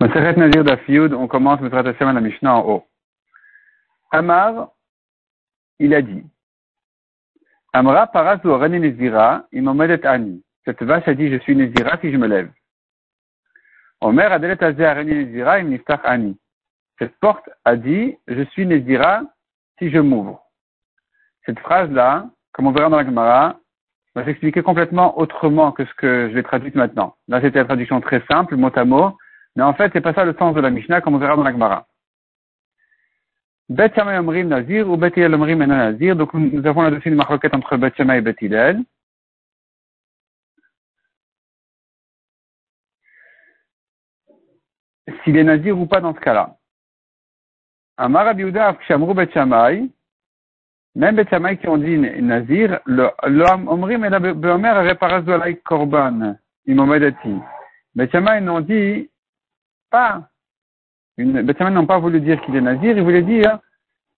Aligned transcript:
Maseret 0.00 0.36
Nazir 0.36 0.64
d'Afiyud, 0.64 1.12
on 1.12 1.26
commence 1.26 1.60
Maseret 1.60 1.88
Hashem 1.88 2.08
à 2.08 2.12
la 2.12 2.20
Mishnah 2.20 2.54
en 2.54 2.68
haut. 2.68 2.84
Amar, 4.10 4.70
il 5.78 5.92
a 5.94 6.02
dit, 6.02 6.24
Amra 7.72 8.06
parazu 8.06 8.48
reni 8.48 8.80
nezira, 8.80 9.46
imomedet 9.52 10.06
ani. 10.06 10.42
Cette 10.64 10.82
vache 10.82 11.06
a 11.06 11.14
dit, 11.14 11.30
je 11.30 11.38
suis 11.38 11.54
nezira 11.54 11.98
si 12.00 12.10
je 12.10 12.16
me 12.16 12.26
lève. 12.26 12.50
Omer 14.00 14.32
adelet 14.32 14.60
nezira, 14.60 15.58
im 15.58 15.68
niftach 15.68 16.00
ani. 16.04 16.36
Cette 16.98 17.16
porte 17.20 17.48
a 17.64 17.76
dit, 17.76 18.16
je 18.26 18.42
suis 18.52 18.66
nezira 18.66 19.22
si 19.78 19.90
je 19.90 19.98
m'ouvre. 19.98 20.42
Cette 21.44 21.58
phrase-là, 21.60 22.30
comme 22.52 22.66
on 22.66 22.72
verra 22.72 22.88
dans 22.88 22.96
la 22.96 23.04
Gemara, 23.04 23.60
va 24.14 24.24
s'expliquer 24.24 24.62
complètement 24.62 25.18
autrement 25.18 25.72
que 25.72 25.84
ce 25.84 25.94
que 25.94 26.28
je 26.30 26.34
vais 26.34 26.42
traduire 26.42 26.72
maintenant. 26.74 27.16
Là, 27.28 27.40
c'était 27.40 27.58
la 27.58 27.64
traduction 27.64 28.00
très 28.00 28.22
simple, 28.30 28.56
mot 28.56 28.70
à 28.74 28.84
mot. 28.84 29.16
Mais 29.58 29.64
en 29.64 29.74
fait, 29.74 29.90
c'est 29.92 30.00
pas 30.00 30.14
ça 30.14 30.24
le 30.24 30.34
sens 30.34 30.54
de 30.54 30.60
la 30.60 30.70
Mishnah, 30.70 31.00
comme 31.00 31.16
on 31.16 31.18
verra 31.18 31.34
dans 31.34 31.42
la 31.42 31.50
Gemara. 31.50 31.84
Bet 33.68 33.92
Omrim 33.98 34.46
Nazir 34.46 34.88
ou 34.88 34.96
Bet 34.96 35.18
Omrim 35.18 35.64
Nazir. 35.64 36.14
Donc, 36.14 36.32
nous 36.32 36.64
avons 36.64 36.82
là-dessus 36.82 37.08
une 37.08 37.16
marquette 37.16 37.52
entre 37.52 37.76
Bet 37.76 37.92
et 37.98 38.20
Bet 38.20 38.36
S'il 45.24 45.36
est 45.36 45.42
Nazir 45.42 45.76
ou 45.76 45.86
pas 45.86 46.00
dans 46.00 46.14
ce 46.14 46.20
cas-là. 46.20 46.54
Amar 47.96 48.28
Abiuda 48.28 48.68
Afkshamru 48.68 49.12
Bet 49.12 49.32
même 50.94 51.16
Bet 51.16 51.56
qui 51.56 51.66
ont 51.66 51.78
dit 51.78 51.98
Nazir, 51.98 52.78
l'homme 52.86 53.66
Omrim 53.66 54.04
et 54.04 54.08
la 54.08 54.20
Beomer 54.20 54.70
réparation 54.70 55.36
de 55.36 55.52
Korban, 55.64 56.36
Imomedati. 56.64 57.34
Bet 57.96 58.10
n'ont 58.40 58.60
dit 58.60 59.10
pas, 59.90 60.28
une, 61.16 61.42
n'ont 61.42 61.86
pas 61.86 61.98
voulu 61.98 62.20
dire 62.20 62.40
qu'il 62.42 62.56
est 62.56 62.60
nazir, 62.60 62.96
il 62.96 63.02
voulait 63.02 63.22
dire 63.22 63.58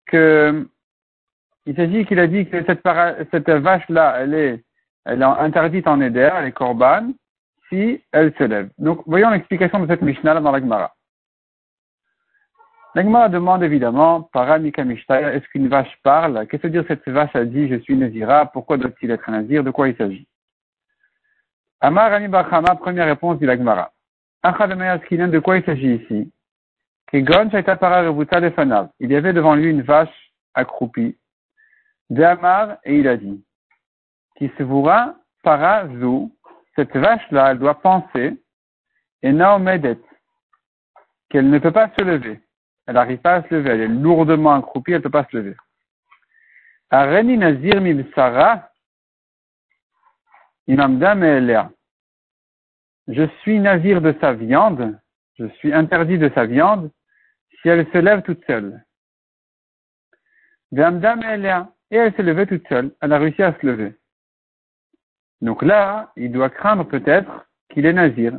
que, 0.06 0.68
il 1.66 1.74
s'agit 1.74 2.04
qu'il 2.04 2.18
a 2.18 2.26
dit 2.26 2.46
que 2.46 2.64
cette, 2.64 3.50
vache-là, 3.50 4.16
elle 4.18 4.34
est, 4.34 4.64
elle 5.04 5.22
est 5.22 5.24
interdite 5.24 5.86
en 5.86 6.00
éder, 6.00 6.30
elle 6.36 6.46
est 6.46 6.52
korban, 6.52 7.12
si 7.68 8.02
elle 8.12 8.34
se 8.36 8.44
lève. 8.44 8.70
Donc, 8.78 9.02
voyons 9.06 9.30
l'explication 9.30 9.80
de 9.80 9.86
cette 9.86 10.02
Mishnah 10.02 10.40
dans 10.40 10.50
la 10.50 10.60
Gemara. 10.60 10.94
La 12.94 13.02
Gemara 13.02 13.28
demande 13.28 13.62
évidemment, 13.62 14.22
Paramika 14.32 14.84
Mishnah, 14.84 15.34
est-ce 15.34 15.46
qu'une 15.48 15.68
vache 15.68 15.96
parle? 16.02 16.46
Qu'est-ce 16.48 16.62
que 16.62 16.68
dire 16.68 16.84
cette 16.88 17.08
vache 17.08 17.34
a 17.36 17.44
dit, 17.44 17.68
je 17.68 17.76
suis 17.76 17.96
nazira, 17.96 18.46
pourquoi 18.46 18.76
doit-il 18.78 19.10
être 19.10 19.28
un 19.28 19.40
nazir? 19.40 19.62
De 19.62 19.70
quoi 19.70 19.88
il 19.88 19.96
s'agit? 19.96 20.26
Amar 21.80 22.12
Ami 22.12 22.28
Bachama, 22.28 22.74
première 22.74 23.06
réponse 23.06 23.38
du 23.38 23.46
Gemara 23.46 23.92
de 24.42 25.38
quoi 25.38 25.58
il 25.58 25.64
s'agit 25.64 25.96
ici? 25.96 26.32
Il 27.12 27.28
y 29.10 29.16
avait 29.16 29.32
devant 29.32 29.54
lui 29.54 29.70
une 29.70 29.82
vache 29.82 30.32
accroupie. 30.54 31.16
De 32.08 32.22
Amar, 32.22 32.78
et 32.84 32.96
il 32.98 33.08
a 33.08 33.16
dit, 33.16 33.44
qui 34.36 34.50
se 34.56 34.62
voura 34.62 35.14
parazou, 35.42 36.34
cette 36.74 36.96
vache-là, 36.96 37.52
elle 37.52 37.58
doit 37.58 37.80
penser, 37.80 38.42
et 39.22 39.32
naomedet, 39.32 39.98
qu'elle 41.28 41.50
ne 41.50 41.58
peut 41.58 41.72
pas 41.72 41.90
se 41.96 42.02
lever. 42.02 42.40
Elle 42.86 42.94
n'arrive 42.94 43.18
pas 43.18 43.36
à 43.36 43.42
se 43.42 43.54
lever, 43.54 43.70
elle 43.70 43.80
est 43.82 43.88
lourdement 43.88 44.54
accroupie, 44.54 44.92
elle 44.92 44.98
ne 44.98 45.02
peut 45.02 45.10
pas 45.10 45.26
se 45.30 45.36
lever. 45.36 45.56
Areni 46.90 47.36
nazir 47.36 47.80
imamdam 50.66 51.70
je 53.12 53.26
suis 53.40 53.58
nazir 53.58 54.00
de 54.00 54.14
sa 54.20 54.32
viande, 54.32 54.98
je 55.38 55.46
suis 55.58 55.72
interdit 55.72 56.18
de 56.18 56.30
sa 56.34 56.46
viande, 56.46 56.90
si 57.60 57.68
elle 57.68 57.86
se 57.92 57.98
lève 57.98 58.22
toute 58.22 58.44
seule. 58.46 58.84
Et 60.72 61.96
elle 61.96 62.14
s'est 62.14 62.22
levée 62.22 62.46
toute 62.46 62.66
seule, 62.68 62.94
elle 63.00 63.12
a 63.12 63.18
réussi 63.18 63.42
à 63.42 63.58
se 63.58 63.66
lever. 63.66 63.94
Donc 65.40 65.62
là, 65.62 66.12
il 66.16 66.30
doit 66.30 66.50
craindre 66.50 66.84
peut-être 66.84 67.48
qu'il 67.70 67.86
est 67.86 67.92
nazir. 67.92 68.38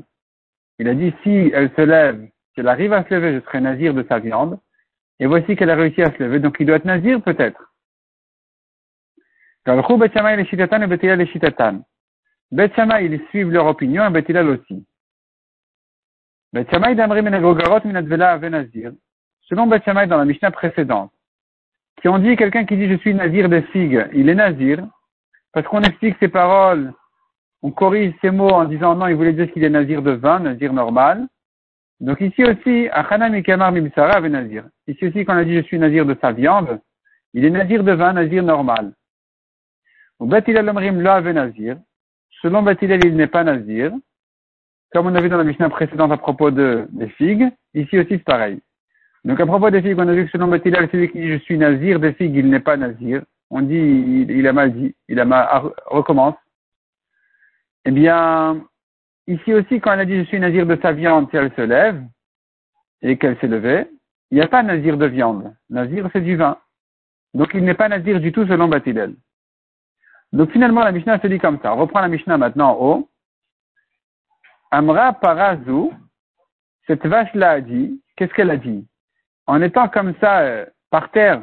Il 0.80 0.88
a 0.88 0.96
dit, 0.96 1.14
si 1.24 1.52
elle 1.54 1.72
se 1.76 1.82
lève, 1.82 2.26
si 2.54 2.60
elle 2.62 2.68
arrive 2.68 2.94
à 2.94 3.04
se 3.04 3.14
lever, 3.14 3.34
je 3.34 3.46
serai 3.46 3.60
nazir 3.60 3.94
de 3.94 4.06
sa 4.08 4.20
viande. 4.20 4.60
Et 5.20 5.26
voici 5.26 5.56
qu'elle 5.56 5.70
a 5.70 5.76
réussi 5.76 6.02
à 6.02 6.12
se 6.12 6.24
lever, 6.24 6.40
donc 6.40 6.58
il 6.60 6.66
doit 6.66 6.78
être 6.78 6.86
nazir 6.86 7.22
peut-être. 7.22 7.74
Bet 12.52 12.72
ils 12.78 13.22
suivent 13.30 13.52
leur 13.52 13.66
opinion 13.66 14.06
et 14.06 14.10
Bet 14.10 14.38
aussi. 14.40 14.86
Bet 16.54 16.66
d'Amri 16.66 17.22
Venazir. 17.22 18.92
Selon 19.44 19.68
Bet 19.68 19.84
dans 19.86 20.18
la 20.18 20.26
Mishnah 20.26 20.52
précédente, 20.52 21.12
qui 22.02 22.10
ont 22.10 22.20
dit 22.20 22.36
quelqu'un 22.36 22.66
qui 22.66 22.76
dit 22.76 22.90
je 22.90 22.98
suis 22.98 23.14
nazir 23.14 23.48
des 23.48 23.62
figues, 23.64 24.08
il 24.14 24.28
est 24.28 24.36
nazir, 24.36 24.86
parce 25.54 25.68
qu'on 25.68 25.82
explique 25.82 26.18
ses 26.20 26.28
paroles, 26.28 26.94
on 27.62 27.72
corrige 27.72 28.14
ses 28.22 28.32
mots 28.32 28.50
en 28.50 28.66
disant 28.66 28.96
non, 28.96 29.08
il 29.08 29.16
voulait 29.16 29.34
dire 29.34 29.52
qu'il 29.52 29.64
est 29.64 29.70
nazir 29.70 30.02
de 30.02 30.12
vin, 30.12 30.40
nazir 30.40 30.74
normal. 30.74 31.28
Donc 32.00 32.20
ici 32.20 32.44
aussi, 32.44 32.90
Achana 32.92 33.30
Mikamar 33.30 33.72
Mibsara 33.72 34.20
Venazir. 34.20 34.66
Ici 34.88 35.08
aussi, 35.08 35.24
quand 35.24 35.36
on 35.36 35.38
a 35.38 35.46
dit 35.46 35.56
je 35.56 35.62
suis 35.62 35.78
nazir 35.78 36.06
de 36.06 36.18
sa 36.20 36.32
viande, 36.32 36.82
il 37.34 37.46
est 37.46 37.50
nazir 37.50 37.84
de 37.84 37.92
vin, 37.92 38.14
nazir 38.14 38.44
normal. 38.44 38.94
Ou 40.20 40.26
Bet 40.26 40.44
Amrim 40.58 41.02
La 41.02 41.22
Venazir. 41.22 41.78
Selon 42.42 42.64
Batilel, 42.64 43.06
il 43.06 43.16
n'est 43.16 43.28
pas 43.28 43.44
nazir. 43.44 43.92
Comme 44.92 45.08
on 45.08 45.16
a 45.16 45.22
vu 45.22 45.30
dans 45.30 45.38
la 45.38 45.44
Mishnah 45.44 45.70
précédente 45.70 46.12
à 46.12 46.18
propos 46.18 46.52
de, 46.52 46.88
des 46.92 47.08
figues, 47.10 47.50
ici 47.74 47.98
aussi 47.98 48.10
c'est 48.10 48.24
pareil. 48.24 48.60
Donc 49.24 49.40
à 49.40 49.46
propos 49.46 49.70
des 49.70 49.82
figues, 49.82 50.00
on 50.00 50.08
a 50.08 50.14
vu 50.14 50.26
que 50.26 50.32
selon 50.32 50.48
Batilel, 50.48 50.90
celui 50.92 51.10
qui 51.12 51.20
dit 51.20 51.32
je 51.32 51.38
suis 51.38 51.58
nazir 51.58 52.00
des 52.00 52.14
figues, 52.14 52.36
il 52.36 52.50
n'est 52.50 52.60
pas 52.60 52.78
nazir. 52.78 53.24
On 53.52 53.62
dit 53.62 54.26
il, 54.30 54.48
a 54.48 54.54
mal 54.54 54.74
dit, 54.74 54.96
il 55.08 55.20
a 55.20 55.26
mal, 55.26 55.48
ah, 55.50 55.64
recommence. 55.86 56.36
Eh 57.86 57.92
bien, 57.92 58.64
ici 59.28 59.54
aussi, 59.54 59.80
quand 59.80 59.94
elle 59.94 60.00
a 60.02 60.06
dit 60.06 60.18
je 60.18 60.24
suis 60.24 60.40
nazir 60.40 60.66
de 60.66 60.78
sa 60.82 60.94
viande, 60.94 61.30
si 61.30 61.38
elle 61.38 61.52
se 61.56 61.62
lève, 61.62 62.04
et 63.02 63.18
qu'elle 63.18 63.38
s'est 63.40 63.48
levée, 63.48 63.88
il 64.32 64.36
n'y 64.36 64.42
a 64.42 64.48
pas 64.48 64.64
nazir 64.64 64.98
de 64.98 65.06
viande. 65.06 65.54
Nazir, 65.70 66.10
c'est 66.14 66.22
du 66.22 66.36
vin. 66.36 66.58
Donc 67.34 67.52
il 67.54 67.64
n'est 67.64 67.76
pas 67.76 67.90
nazir 67.90 68.20
du 68.20 68.32
tout 68.32 68.46
selon 68.48 68.68
Batilel. 68.68 69.16
Donc 70.34 70.52
finalement, 70.52 70.84
la 70.84 70.92
Mishnah 70.92 71.20
se 71.20 71.28
dit 71.28 71.40
comme 71.40 71.60
ça. 71.62 71.74
On 71.74 71.78
reprend 71.78 72.02
la 72.02 72.08
Mishnah 72.08 72.38
maintenant 72.38 72.72
en 72.72 72.82
haut. 72.82 73.10
Amra 74.72 75.14
Parazu, 75.14 75.90
cette 76.88 77.06
vache-là 77.06 77.52
a 77.52 77.62
dit, 77.62 78.02
qu'est-ce 78.16 78.34
qu'elle 78.34 78.50
a 78.50 78.58
dit? 78.58 78.88
En 79.46 79.62
étant 79.62 79.90
comme 79.90 80.14
ça, 80.22 80.40
euh, 80.40 80.66
par 80.90 81.12
terre, 81.12 81.42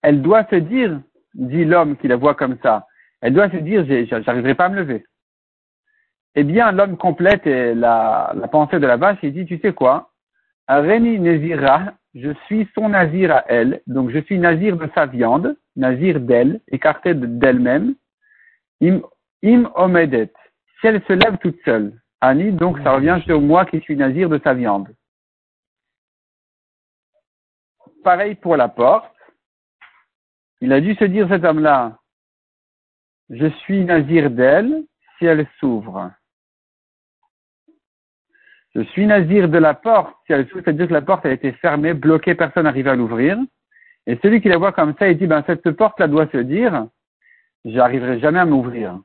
elle 0.00 0.22
doit 0.22 0.46
se 0.48 0.56
dire, 0.56 1.00
dit 1.34 1.64
l'homme 1.64 1.96
qui 1.96 2.08
la 2.08 2.16
voit 2.16 2.34
comme 2.34 2.58
ça, 2.62 2.86
elle 3.20 3.34
doit 3.34 3.50
se 3.50 3.56
dire, 3.56 3.84
j'arriverai 3.86 4.54
pas 4.54 4.66
à 4.66 4.68
me 4.70 4.76
lever. 4.76 5.04
Eh 6.34 6.44
bien, 6.44 6.72
l'homme 6.72 6.96
complète 6.96 7.44
la, 7.44 8.32
la 8.34 8.48
pensée 8.48 8.80
de 8.80 8.86
la 8.86 8.96
vache, 8.96 9.18
il 9.22 9.34
dit, 9.34 9.44
tu 9.44 9.58
sais 9.58 9.74
quoi? 9.74 10.11
Areni 10.72 11.18
Nezira, 11.18 11.92
je 12.14 12.32
suis 12.46 12.66
son 12.74 12.88
nazir 12.88 13.30
à 13.30 13.44
elle, 13.46 13.82
donc 13.86 14.08
je 14.08 14.20
suis 14.20 14.38
nazir 14.38 14.78
de 14.78 14.88
sa 14.94 15.04
viande, 15.04 15.54
nazir 15.76 16.18
d'elle, 16.18 16.62
écarté 16.68 17.12
d'elle-même, 17.12 17.94
im, 18.80 19.02
omedet, 19.74 20.32
si 20.80 20.86
elle 20.86 21.02
se 21.04 21.12
lève 21.12 21.36
toute 21.42 21.62
seule. 21.66 22.00
Ani, 22.22 22.52
donc 22.52 22.78
ça 22.78 22.94
revient 22.94 23.20
sur 23.26 23.38
moi 23.42 23.66
qui 23.66 23.80
suis 23.80 23.96
nazir 23.96 24.30
de 24.30 24.40
sa 24.42 24.54
viande. 24.54 24.88
Pareil 28.02 28.34
pour 28.36 28.56
la 28.56 28.68
porte. 28.68 29.14
Il 30.62 30.72
a 30.72 30.80
dû 30.80 30.94
se 30.94 31.04
dire 31.04 31.28
cet 31.28 31.44
homme-là, 31.44 31.98
je 33.28 33.48
suis 33.60 33.84
nazir 33.84 34.30
d'elle 34.30 34.84
si 35.18 35.26
elle 35.26 35.46
s'ouvre. 35.60 36.10
Je 38.74 38.82
suis 38.82 39.06
nazir 39.06 39.48
de 39.48 39.58
la 39.58 39.74
porte 39.74 40.14
c'est-à-dire 40.26 40.88
que 40.88 40.92
la 40.92 41.02
porte 41.02 41.26
a 41.26 41.30
été 41.30 41.52
fermée, 41.52 41.94
bloquée, 41.94 42.34
personne 42.34 42.64
n'arrive 42.64 42.88
à 42.88 42.96
l'ouvrir. 42.96 43.38
Et 44.06 44.18
celui 44.22 44.40
qui 44.40 44.48
la 44.48 44.56
voit 44.56 44.72
comme 44.72 44.94
ça, 44.98 45.08
il 45.08 45.18
dit, 45.18 45.26
ben, 45.26 45.44
cette 45.46 45.70
porte-là 45.72 46.08
doit 46.08 46.26
se 46.32 46.38
dire, 46.38 46.86
j'arriverai 47.64 48.18
jamais 48.18 48.40
à 48.40 48.44
m'ouvrir. 48.44 48.98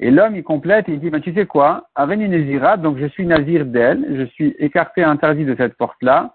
Et 0.00 0.10
l'homme, 0.10 0.36
il 0.36 0.42
complète, 0.42 0.86
il 0.88 1.00
dit, 1.00 1.08
ben, 1.08 1.20
tu 1.20 1.32
sais 1.32 1.46
quoi, 1.46 1.88
Aveni 1.94 2.28
Nezira, 2.28 2.76
donc 2.76 2.98
je 2.98 3.06
suis 3.06 3.24
nazir 3.24 3.64
d'elle, 3.64 4.04
je 4.16 4.24
suis 4.24 4.54
écarté, 4.58 5.04
interdit 5.04 5.44
de 5.44 5.54
cette 5.56 5.76
porte-là. 5.76 6.34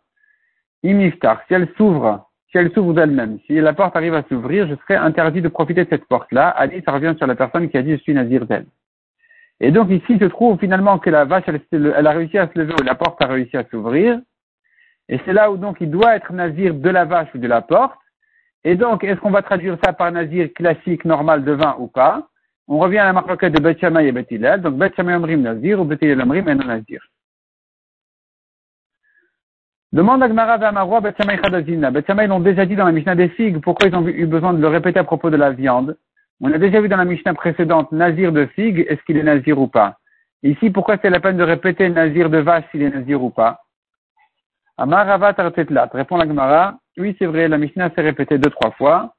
Imiftar, 0.82 1.42
si 1.48 1.54
elle 1.54 1.68
s'ouvre, 1.78 2.30
si 2.50 2.58
elle 2.58 2.72
s'ouvre 2.72 2.94
d'elle-même, 2.94 3.38
si 3.46 3.60
la 3.60 3.74
porte 3.74 3.96
arrive 3.96 4.14
à 4.14 4.24
s'ouvrir, 4.24 4.68
je 4.68 4.76
serai 4.76 4.96
interdit 4.96 5.42
de 5.42 5.50
profiter 5.50 5.84
de 5.84 5.90
cette 5.90 6.06
porte-là. 6.06 6.50
Ali, 6.50 6.82
ça 6.86 6.94
revient 6.94 7.14
sur 7.18 7.28
la 7.28 7.36
personne 7.36 7.70
qui 7.70 7.78
a 7.78 7.84
dit, 7.84 7.92
je 7.92 8.02
suis 8.02 8.14
nazir 8.14 8.46
d'elle. 8.46 8.66
Et 9.60 9.72
donc 9.72 9.90
ici 9.90 10.18
se 10.18 10.26
trouve 10.26 10.58
finalement 10.60 11.00
que 11.00 11.10
la 11.10 11.26
vache, 11.26 11.44
elle, 11.48 12.08
a 12.08 12.12
réussi 12.12 12.38
à 12.38 12.48
se 12.48 12.58
lever, 12.58 12.74
ou 12.80 12.84
la 12.84 12.96
porte 12.96 13.22
a 13.22 13.28
réussi 13.28 13.58
à 13.58 13.66
s'ouvrir. 13.66 14.20
Et 15.10 15.20
c'est 15.26 15.34
là 15.34 15.52
où 15.52 15.58
donc 15.58 15.78
il 15.82 15.90
doit 15.90 16.16
être 16.16 16.32
nazir 16.32 16.74
de 16.74 16.90
la 16.90 17.06
vache 17.06 17.30
ou 17.34 17.38
de 17.40 17.48
la 17.48 17.62
porte. 17.62 18.00
Et 18.64 18.76
donc, 18.76 19.04
est-ce 19.04 19.20
qu'on 19.22 19.32
va 19.32 19.42
traduire 19.42 19.78
ça 19.84 19.94
par 19.94 20.12
nazir 20.12 20.50
classique, 20.54 21.06
normal 21.06 21.46
de 21.46 21.54
vin 21.54 21.76
ou 21.80 21.88
pas? 21.88 22.28
On 22.68 22.78
revient 22.78 23.00
à 23.00 23.06
la 23.06 23.14
marque 23.14 23.46
de 23.46 23.60
Bet 23.60 23.78
et 23.82 24.12
Bet 24.12 24.60
Donc 24.60 24.76
Bet 24.76 24.94
Omrim 25.00 25.42
nazir 25.42 25.80
ou 25.80 25.86
Bet 25.86 26.00
Omrim 26.04 26.48
et 26.48 26.56
non 26.56 26.66
nazir. 26.66 27.02
Demande 29.92 30.22
à 30.22 30.30
Gmara 30.30 30.58
Vamarwa 30.58 31.02
Betchamay 31.02 31.40
Chadazina. 31.42 31.90
Betchamay 31.90 32.28
l'ont 32.28 32.40
déjà 32.40 32.66
dit 32.68 32.76
dans 32.76 32.86
la 32.86 32.92
Mishnah 32.92 33.16
des 33.16 33.30
figues. 33.30 33.60
Pourquoi 33.60 33.88
ils 33.90 33.96
ont 33.96 34.08
eu 34.08 34.28
besoin 34.28 34.54
de 34.54 34.62
le 34.62 34.68
répéter 34.68 35.00
à 35.00 35.04
propos 35.04 35.32
de 35.32 35.36
la 35.36 35.52
viande? 35.52 35.98
On 36.42 36.54
a 36.54 36.58
déjà 36.58 36.80
vu 36.80 36.88
dans 36.88 36.98
la 36.98 37.06
Mishnah 37.06 37.34
précédente 37.34 37.92
Nazir 37.92 38.32
de 38.32 38.46
figue, 38.46 38.86
est-ce 38.88 39.02
qu'il 39.04 39.18
est 39.18 39.24
Nazir 39.24 39.60
ou 39.60 39.68
pas? 39.68 39.98
Ici, 40.42 40.70
pourquoi 40.70 40.98
c'est 41.02 41.10
la 41.10 41.20
peine 41.20 41.36
de 41.36 41.44
répéter 41.44 41.90
Nazir 41.90 42.30
de 42.30 42.38
vache 42.38 42.64
s'il 42.72 42.82
est 42.82 42.90
Nazir 42.90 43.22
ou 43.22 43.30
pas? 43.30 43.60
Amarava 44.78 45.34
Tartetlat. 45.34 45.90
Répond 45.94 46.16
la 46.16 46.26
Gemara. 46.26 46.80
Oui, 46.98 47.14
c'est 47.20 47.26
vrai, 47.26 47.50
la 47.50 47.58
Mishnah 47.58 47.90
s'est 47.94 48.02
répétée 48.02 48.38
deux, 48.38 48.50
trois 48.50 48.72
fois. 48.72 49.14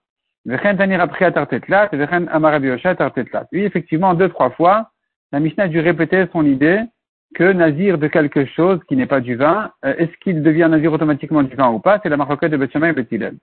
Vechen 0.47 0.79
Tanir 0.79 1.07
Tartetlat, 1.19 1.91
Vechen 1.93 2.97
Tartetlat. 2.97 3.47
Oui, 3.53 3.65
effectivement, 3.65 4.15
deux, 4.15 4.31
trois 4.31 4.51
fois, 4.51 4.91
la 5.33 5.41
Mishnah 5.41 5.65
a 5.65 5.69
dû 5.69 5.81
répéter 5.81 6.27
son 6.33 6.47
idée 6.47 6.81
que 7.35 7.53
Nazir 7.53 7.99
de 7.99 8.09
quelque 8.09 8.47
chose 8.47 8.81
qui 8.89 8.97
n'est 8.97 9.07
pas 9.07 9.21
du 9.21 9.37
vin, 9.37 9.71
euh, 9.85 9.95
est-ce 9.99 10.17
qu'il 10.23 10.43
devient 10.43 10.69
Nazir 10.71 10.93
automatiquement 10.93 11.43
du 11.43 11.55
vin 11.55 11.69
ou 11.71 11.79
pas? 11.79 12.01
C'est 12.03 12.09
la 12.09 12.17
marque 12.17 12.45
de 12.45 12.57
Bethshamay 12.57 12.91
et 12.91 12.93
Bethilel. 12.93 13.37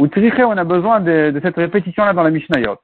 Ou 0.00 0.08
on 0.08 0.56
a 0.56 0.64
besoin 0.64 1.00
de, 1.00 1.38
cette 1.42 1.56
répétition-là 1.56 2.14
dans 2.14 2.22
la 2.22 2.30
Mishnayot. 2.30 2.78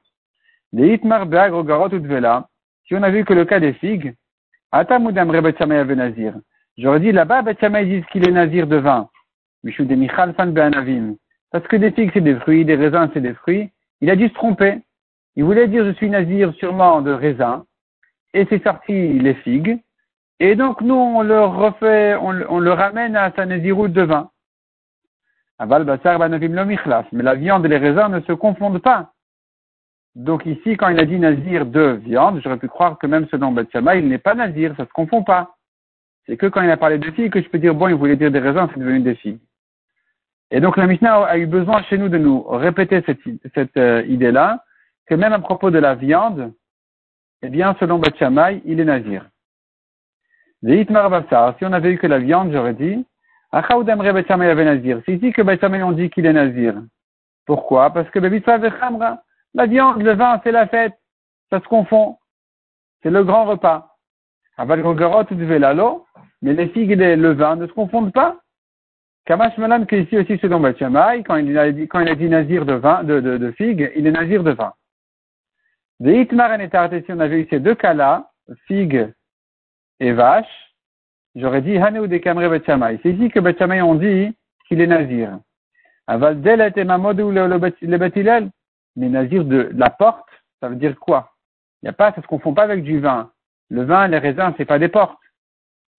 Les 0.71 0.93
Hitmar 0.93 1.25
Beagro 1.25 1.63
Garot 1.63 1.87
ou 1.87 1.99
Tvela, 1.99 2.47
si 2.85 2.93
on 2.93 3.01
a 3.01 3.09
vu 3.09 3.25
que 3.25 3.33
le 3.33 3.43
cas 3.43 3.59
des 3.59 3.73
figues, 3.73 4.13
Atamudam 4.71 5.31
Rebetchamay 5.31 5.83
Nazir. 5.95 6.35
J'aurais 6.77 6.99
dit 6.99 7.11
là-bas, 7.11 7.41
Bethshamay 7.41 7.85
disent 7.85 8.05
qu'il 8.11 8.27
est 8.27 8.31
Nazir 8.31 8.67
de 8.67 8.75
vin. 8.75 9.09
Michou 9.63 9.85
de 9.85 9.95
Michal 9.95 10.35
Fan 10.35 10.51
Be'anavim. 10.51 11.15
Parce 11.51 11.65
que 11.67 11.75
des 11.75 11.89
figues, 11.89 12.11
c'est 12.13 12.21
des 12.21 12.35
fruits, 12.35 12.65
des 12.65 12.75
raisins, 12.75 13.09
c'est 13.15 13.21
des 13.21 13.33
fruits. 13.33 13.71
Il 14.01 14.11
a 14.11 14.15
dû 14.15 14.27
se 14.27 14.33
tromper. 14.35 14.77
Il 15.35 15.43
voulait 15.43 15.67
dire, 15.67 15.85
je 15.85 15.93
suis 15.93 16.11
Nazir 16.11 16.53
sûrement 16.59 17.01
de 17.01 17.11
raisin. 17.11 17.65
Et 18.35 18.45
c'est 18.49 18.63
sorti 18.63 19.13
les 19.13 19.33
figues. 19.33 19.79
Et 20.39 20.55
donc, 20.55 20.81
nous, 20.81 20.93
on 20.93 21.23
le 21.23 21.41
refait, 21.41 22.15
on, 22.15 22.35
on 22.49 22.59
le 22.59 22.71
ramène 22.73 23.15
à 23.15 23.31
sa 23.35 23.47
naziroute 23.47 23.93
de 23.93 24.03
vin. 24.03 24.29
Aval 25.59 25.83
basar 25.85 26.19
banavim 26.19 26.53
lo 26.53 26.65
Mais 26.65 27.23
la 27.23 27.35
viande 27.35 27.65
et 27.65 27.69
les 27.69 27.77
raisins 27.77 28.09
ne 28.09 28.19
se 28.21 28.33
confondent 28.33 28.81
pas. 28.81 29.11
Donc 30.15 30.45
ici, 30.45 30.77
quand 30.77 30.89
il 30.89 30.99
a 30.99 31.05
dit 31.05 31.19
nazir 31.19 31.65
de 31.65 31.99
viande, 32.03 32.41
j'aurais 32.43 32.57
pu 32.57 32.67
croire 32.67 32.97
que 32.97 33.05
même 33.05 33.27
selon 33.29 33.51
Batsama, 33.51 33.95
il 33.95 34.07
n'est 34.07 34.17
pas 34.17 34.33
nazir, 34.33 34.73
ça 34.75 34.85
se 34.85 34.91
confond 34.91 35.23
pas. 35.23 35.55
C'est 36.25 36.37
que 36.37 36.47
quand 36.47 36.61
il 36.61 36.71
a 36.71 36.77
parlé 36.77 36.97
de 36.97 37.11
filles 37.11 37.29
que 37.29 37.41
je 37.41 37.47
peux 37.49 37.59
dire, 37.59 37.75
bon, 37.75 37.87
il 37.87 37.95
voulait 37.95 38.15
dire 38.15 38.31
des 38.31 38.39
raisins, 38.39 38.67
c'est 38.73 38.79
devenu 38.79 38.99
des 39.01 39.15
filles. 39.15 39.39
Et 40.49 40.59
donc 40.59 40.77
la 40.77 40.87
Mishnah 40.87 41.23
a 41.23 41.37
eu 41.37 41.45
besoin 41.45 41.83
chez 41.83 41.97
nous 41.97 42.09
de 42.09 42.17
nous 42.17 42.41
répéter 42.43 43.03
cette, 43.53 43.77
euh, 43.77 44.03
idée-là, 44.07 44.63
que 45.05 45.13
même 45.13 45.33
à 45.33 45.39
propos 45.39 45.71
de 45.71 45.79
la 45.79 45.95
viande, 45.95 46.51
eh 47.43 47.49
bien, 47.49 47.75
selon 47.79 47.99
Batshamay, 47.99 48.61
il 48.65 48.79
est 48.79 48.85
nazir. 48.85 49.29
Si 50.63 50.85
on 51.61 51.73
avait 51.73 51.91
eu 51.91 51.97
que 51.99 52.07
la 52.07 52.17
viande, 52.17 52.51
j'aurais 52.51 52.73
dit, 52.73 53.05
c'est 53.51 55.13
ici 55.13 55.31
que 55.31 55.41
Betchamay 55.41 55.83
on 55.83 55.91
dit 55.93 56.09
qu'il 56.09 56.25
est 56.25 56.33
nazir. 56.33 56.75
Pourquoi? 57.45 57.91
Parce 57.91 58.09
que 58.09 58.19
la 58.19 59.65
viande, 59.65 60.01
le 60.01 60.13
vin, 60.13 60.41
c'est 60.43 60.51
la 60.51 60.67
fête. 60.67 60.93
Ça 61.49 61.59
se 61.61 61.67
confond. 61.67 62.17
C'est 63.01 63.09
le 63.09 63.23
grand 63.23 63.45
repas. 63.45 63.95
Mais 66.41 66.53
les 66.53 66.67
figues 66.69 66.91
et 66.91 67.15
le 67.15 67.33
vin 67.33 67.55
ne 67.55 67.67
se 67.67 67.71
confondent 67.71 68.13
pas. 68.13 68.37
Kamash 69.25 69.57
Malan, 69.57 69.85
que 69.85 69.95
ici 69.95 70.17
aussi 70.17 70.37
selon 70.39 70.59
Betchamay, 70.59 71.23
quand 71.23 71.37
dit, 71.41 71.87
quand 71.87 71.99
il 71.99 72.09
a 72.09 72.15
dit 72.15 72.29
nazir 72.29 72.65
de 72.65 72.73
vin, 72.73 73.03
de, 73.03 73.19
de, 73.19 73.37
de 73.37 73.51
figues, 73.51 73.91
il 73.95 74.07
est 74.07 74.11
nazir 74.11 74.43
de 74.43 74.51
vin. 74.51 74.73
Des 75.99 76.21
Hitmar 76.21 76.59
et 76.59 76.69
si 77.05 77.11
on 77.11 77.19
avait 77.19 77.41
eu 77.41 77.47
ces 77.49 77.59
deux 77.59 77.75
cas-là, 77.75 78.29
figues 78.67 79.11
et 79.99 80.11
vache, 80.11 80.66
j'aurais 81.37 81.61
dit 81.61 81.77
Hanou 81.77 82.07
de 82.07 82.17
Kamre 82.17 82.49
Betchamay. 82.49 82.99
C'est 83.03 83.11
ici 83.11 83.29
que 83.29 83.39
Betchamay 83.39 83.81
ont 83.81 83.95
dit 83.95 84.35
qu'il 84.67 84.81
est 84.81 84.87
nazir. 84.87 85.39
Aval 86.07 86.73
et 86.75 86.83
Mamadou 86.83 87.31
le 87.31 87.97
Betilel. 87.97 88.49
Mais 88.95 89.09
nazir 89.09 89.45
de 89.45 89.69
la 89.75 89.89
porte, 89.91 90.27
ça 90.59 90.69
veut 90.69 90.75
dire 90.75 90.99
quoi? 90.99 91.33
Il 91.81 91.85
n'y 91.85 91.89
a 91.89 91.93
pas, 91.93 92.11
ça 92.13 92.21
se 92.21 92.27
confond 92.27 92.53
pas 92.53 92.63
avec 92.63 92.83
du 92.83 92.99
vin. 92.99 93.31
Le 93.69 93.83
vin, 93.83 94.07
les 94.07 94.17
raisins, 94.17 94.53
c'est 94.57 94.65
pas 94.65 94.79
des 94.79 94.87
portes. 94.87 95.19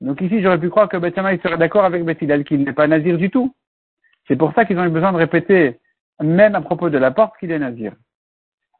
Donc 0.00 0.20
ici, 0.20 0.42
j'aurais 0.42 0.58
pu 0.58 0.68
croire 0.68 0.88
que 0.88 0.96
Betchamay 0.96 1.38
serait 1.38 1.58
d'accord 1.58 1.84
avec 1.84 2.04
Betilel 2.04 2.44
qu'il 2.44 2.64
n'est 2.64 2.72
pas 2.72 2.88
nazir 2.88 3.16
du 3.16 3.30
tout. 3.30 3.54
C'est 4.26 4.36
pour 4.36 4.52
ça 4.54 4.64
qu'ils 4.64 4.78
ont 4.78 4.84
eu 4.84 4.90
besoin 4.90 5.12
de 5.12 5.16
répéter, 5.16 5.78
même 6.20 6.54
à 6.54 6.60
propos 6.60 6.90
de 6.90 6.98
la 6.98 7.12
porte, 7.12 7.38
qu'il 7.38 7.52
est 7.52 7.58
nazir. 7.58 7.92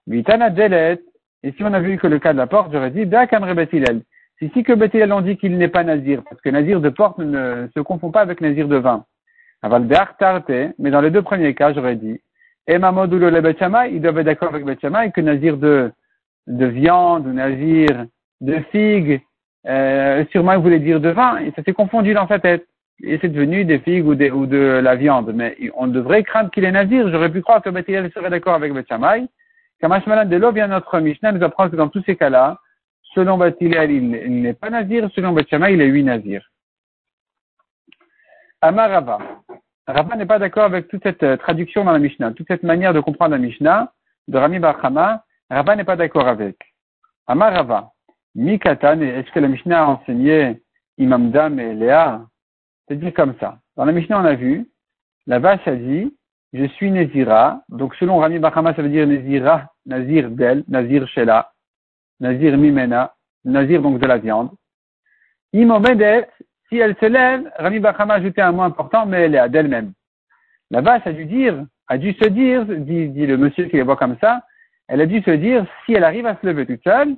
Vitana 0.07 0.51
Delet, 0.51 1.01
et 1.43 1.53
si 1.53 1.63
on 1.63 1.73
a 1.73 1.81
vu 1.81 1.97
que 1.99 2.07
le 2.07 2.19
cas 2.19 2.33
de 2.33 2.39
la 2.39 2.47
porte, 2.47 2.73
j'aurais 2.73 2.91
dit, 2.91 3.09
Kamre 3.31 3.55
Betilel. 3.55 4.03
C'est 4.39 4.47
ici 4.47 4.63
que 4.63 4.73
Bethel 4.73 5.13
on 5.13 5.21
dit 5.21 5.37
qu'il 5.37 5.59
n'est 5.59 5.69
pas 5.69 5.85
nazir, 5.85 6.23
parce 6.29 6.41
que 6.41 6.49
nazir 6.49 6.81
de 6.81 6.89
porte 6.91 7.19
ne 7.19 7.69
se 7.75 7.81
confond 7.81 8.11
pas 8.11 8.21
avec 8.21 8.41
nazir 8.41 8.69
de 8.69 8.77
vin. 8.77 9.05
Aval 9.63 9.89
mais 10.79 10.91
dans 10.91 11.01
les 11.01 11.11
deux 11.11 11.23
premiers 11.23 11.55
cas, 11.55 11.73
j'aurais 11.73 11.97
dit, 11.97 12.21
et 12.69 12.79
Mamadou 12.79 13.19
le 13.19 13.29
ils 13.91 14.01
doivent 14.01 14.19
être 14.19 14.27
d'accord 14.27 14.51
avec 14.51 14.65
Betchamay 14.65 15.11
que 15.11 15.21
nazir 15.21 15.57
de, 15.57 15.91
de 16.47 16.67
viande 16.67 17.27
ou 17.27 17.33
nazir 17.33 18.07
de 18.41 18.59
figue, 18.71 19.21
euh, 19.67 20.25
sûrement 20.31 20.53
il 20.53 20.61
voulait 20.61 20.79
dire 20.79 21.01
de 21.01 21.09
vin, 21.09 21.39
et 21.39 21.51
ça 21.57 21.63
s'est 21.65 21.73
confondu 21.73 22.15
dans 22.15 22.29
sa 22.29 22.39
tête. 22.39 22.67
Et 23.03 23.19
c'est 23.21 23.29
devenu 23.29 23.65
des 23.65 23.79
figues 23.79 24.07
ou, 24.07 24.13
ou 24.13 24.47
de 24.47 24.81
la 24.83 24.97
viande. 24.97 25.33
Mais 25.33 25.57
on 25.77 25.87
devrait 25.87 26.25
craindre 26.25 26.51
qu'il 26.51 26.65
est 26.65 26.73
nazir. 26.73 27.09
J'aurais 27.11 27.31
pu 27.31 27.43
croire 27.43 27.63
que 27.63 27.71
Bethel 27.71 28.11
serait 28.13 28.29
d'accord 28.29 28.55
avec 28.55 28.73
Betchamay. 28.75 29.27
Kamash 29.81 30.05
Malan 30.07 30.29
de 30.29 30.37
l'eau 30.37 30.51
vient 30.51 30.67
notre 30.67 30.99
Mishnah 30.99 31.31
nous 31.31 31.45
apprend 31.45 31.71
que 31.71 31.77
dans 31.77 31.89
tous 31.89 32.03
ces 32.05 32.17
cas-là, 32.17 32.59
Selon 33.15 33.39
Batilel, 33.39 33.91
il 33.91 34.43
n'est 34.43 34.55
pas 34.55 34.71
nazir. 34.71 35.09
Selon 35.15 35.33
Betchama, 35.33 35.71
il 35.71 35.81
est 35.81 35.87
huit 35.87 36.05
nazir. 36.05 36.49
Amar 38.61 38.91
Rava. 38.91 39.19
Rava 39.87 40.17
n'est 40.17 40.27
pas 40.27 40.39
d'accord 40.39 40.65
avec 40.65 40.89
toute 40.89 41.03
cette 41.03 41.23
euh, 41.23 41.37
traduction 41.37 41.85
dans 41.85 41.93
la 41.93 41.99
Mishnah, 41.99 42.33
toute 42.33 42.49
cette 42.49 42.63
manière 42.63 42.93
de 42.93 43.01
comprendre 43.01 43.33
la 43.33 43.39
Mishnah 43.39 43.93
de 44.27 44.37
Rami 44.37 44.59
Barhama. 44.59 45.25
Rava 45.49 45.77
n'est 45.77 45.85
pas 45.85 45.97
d'accord 45.97 46.29
avec. 46.29 46.57
Amar 47.27 47.53
Rava. 47.53 47.93
Mikatan, 48.35 49.01
est-ce 49.01 49.31
que 49.33 49.41
la 49.41 49.49
Mishnah 49.49 49.83
a 49.83 49.87
enseigné 49.87 50.61
Imam 50.99 51.31
Dam 51.31 51.59
et 51.59 51.73
Léa? 51.75 52.27
C'est 52.87 52.97
dit 52.97 53.13
comme 53.13 53.35
ça. 53.41 53.59
Dans 53.77 53.85
la 53.85 53.93
Mishnah, 53.93 54.21
on 54.21 54.25
a 54.25 54.35
vu, 54.35 54.69
la 55.27 55.39
vache 55.39 55.67
a 55.67 55.77
dit, 55.77 56.15
je 56.53 56.65
suis 56.65 56.91
Nézira. 56.91 57.63
Donc, 57.69 57.95
selon 57.95 58.19
Rami 58.19 58.39
Barhama, 58.39 58.75
ça 58.75 58.83
veut 58.83 58.89
dire 58.89 59.07
Nézira, 59.07 59.73
Nazir 59.87 60.31
d'elle, 60.31 60.65
Nazir 60.69 61.07
Shela. 61.09 61.53
Nazir 62.21 62.57
Mimena, 62.57 63.15
Nazir 63.45 63.83
donc 63.83 63.99
de 63.99 64.07
la 64.07 64.19
viande. 64.19 64.51
Imomedet, 65.53 66.29
si 66.69 66.79
elle 66.79 66.97
se 66.97 67.07
lève, 67.07 67.51
Rami 67.57 67.81
Bachama 67.81 68.15
a 68.15 68.17
ajouté 68.19 68.43
un 68.43 68.53
mot 68.53 68.63
important, 68.63 69.07
mais 69.07 69.23
elle 69.23 69.35
est 69.35 69.39
à 69.39 69.49
d'elle-même. 69.49 69.93
La 70.71 70.81
vache 70.81 71.07
a 71.07 71.13
dû 71.13 71.25
dire, 71.25 71.65
a 71.87 71.97
dû 71.97 72.13
se 72.13 72.29
dire, 72.29 72.65
dit, 72.67 73.09
dit 73.09 73.27
le 73.27 73.39
monsieur 73.39 73.67
qui 73.67 73.77
les 73.77 73.83
voit 73.83 73.97
comme 73.97 74.19
ça, 74.21 74.43
elle 74.89 75.01
a 75.01 75.07
dû 75.07 75.23
se 75.23 75.31
dire, 75.31 75.65
si 75.85 75.95
elle 75.95 76.05
arrive 76.05 76.27
à 76.27 76.37
se 76.37 76.47
lever 76.47 76.67
toute 76.67 76.83
seule, 76.83 77.17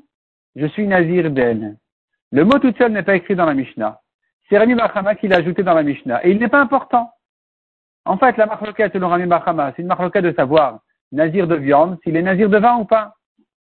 je 0.55 0.67
suis 0.67 0.87
Nazir 0.87 1.31
d'elle. 1.31 1.77
Le 2.33 2.45
mot 2.45 2.59
toute 2.59 2.79
seule 2.79 2.93
n'est 2.93 3.03
pas 3.03 3.17
écrit 3.17 3.35
dans 3.35 3.47
la 3.47 3.55
Mishnah. 3.55 4.01
C'est 4.49 4.59
Rami 4.59 4.75
Bachama 4.75 5.15
qui 5.15 5.29
l'a 5.29 5.37
ajouté 5.37 5.63
dans 5.63 5.75
la 5.75 5.83
Mishnah. 5.83 6.25
Et 6.25 6.31
il 6.31 6.39
n'est 6.39 6.49
pas 6.49 6.61
important. 6.61 7.11
En 8.05 8.19
fait, 8.19 8.37
la 8.37 8.47
marloquette 8.47 8.93
selon 8.93 9.09
Rami 9.09 9.27
Bachama, 9.27 9.73
c'est 9.75 9.83
une 9.83 9.89
marloquette 9.89 10.25
de 10.25 10.33
savoir 10.33 10.81
Nazir 11.13 11.47
de 11.47 11.57
viande, 11.57 11.99
s'il 12.03 12.17
est 12.17 12.23
Nazir 12.23 12.49
de 12.49 12.59
vin 12.59 12.77
ou 12.79 12.85
pas. 12.85 13.15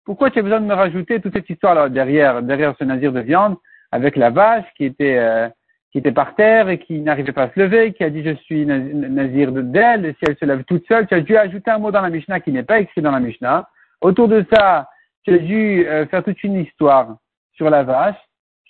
Pourquoi 0.07 0.31
tu 0.31 0.39
as 0.39 0.43
besoin 0.43 0.61
de 0.61 0.67
me 0.67 0.75
rajouter 0.75 1.21
toute 1.21 1.35
cette 1.35 1.51
histoire 1.51 1.75
là 1.75 1.89
derrière, 1.89 2.41
derrière 2.41 2.75
ce 2.79 2.85
nazir 2.85 3.13
de 3.13 3.21
viande, 3.21 3.57
avec 3.91 4.15
la 4.15 4.31
vache 4.31 4.65
qui 4.77 4.85
était, 4.85 5.19
euh, 5.19 5.49
qui 5.91 5.99
était 5.99 6.13
par 6.13 6.37
terre 6.37 6.69
et 6.69 6.79
qui 6.79 7.01
n'arrivait 7.01 7.33
pas 7.33 7.43
à 7.45 7.51
se 7.51 7.59
lever, 7.59 7.93
qui 7.93 8.05
a 8.05 8.11
dit 8.11 8.23
je 8.23 8.37
suis 8.37 8.65
nazir 8.65 9.51
d'elle, 9.51 10.15
si 10.15 10.25
elle 10.29 10.37
se 10.37 10.45
lève 10.45 10.63
toute 10.65 10.87
seule, 10.87 11.09
tu 11.09 11.15
as 11.15 11.21
dû 11.21 11.37
ajouter 11.37 11.73
un 11.73 11.79
mot 11.79 11.91
dans 11.91 12.03
la 12.03 12.11
Mishnah 12.11 12.39
qui 12.39 12.53
n'est 12.53 12.63
pas 12.63 12.79
écrit 12.79 13.03
dans 13.03 13.11
la 13.11 13.19
Mishnah. 13.19 13.69
Autour 14.01 14.29
de 14.29 14.47
ça, 14.53 14.89
tu 15.25 15.35
as 15.35 15.39
dû 15.39 15.85
euh, 15.89 16.07
faire 16.07 16.23
toute 16.23 16.43
une 16.45 16.61
histoire 16.61 17.17
sur 17.55 17.69
la 17.69 17.83
vache 17.83 18.17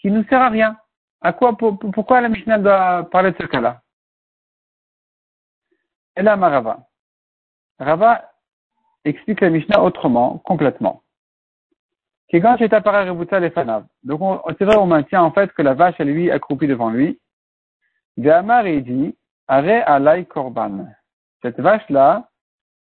qui 0.01 0.11
ne 0.11 0.23
sert 0.25 0.41
à 0.41 0.49
rien. 0.49 0.77
À 1.21 1.35
quoi, 1.35 1.55
pourquoi 1.57 2.23
la 2.23 2.31
Mishnah 2.31 2.59
doit 2.59 3.11
parler 3.11 3.33
de 3.33 3.37
ce 3.39 3.47
cas-là? 3.47 3.83
Et 6.17 6.23
là, 6.23 6.37
Marava. 6.37 6.79
Rava 7.79 8.31
explique 9.05 9.43
la 9.43 9.51
Mishnah 9.51 9.83
autrement, 9.83 10.39
complètement. 10.39 11.03
Donc, 12.33 12.41
c'est 14.59 14.65
vrai, 14.65 14.77
on 14.77 14.87
maintient 14.87 15.23
en 15.23 15.31
fait 15.31 15.53
que 15.53 15.63
la 15.63 15.75
vache, 15.75 15.95
elle 15.99 16.09
lui, 16.09 16.31
accroupie 16.31 16.67
devant 16.67 16.91
lui. 16.91 17.21
Ve'amar, 18.17 18.67
il 18.67 18.83
dit, 18.83 19.17
Are 19.49 19.65
alay 19.87 20.25
korban. 20.25 20.89
Cette 21.43 21.61
vache-là, 21.61 22.29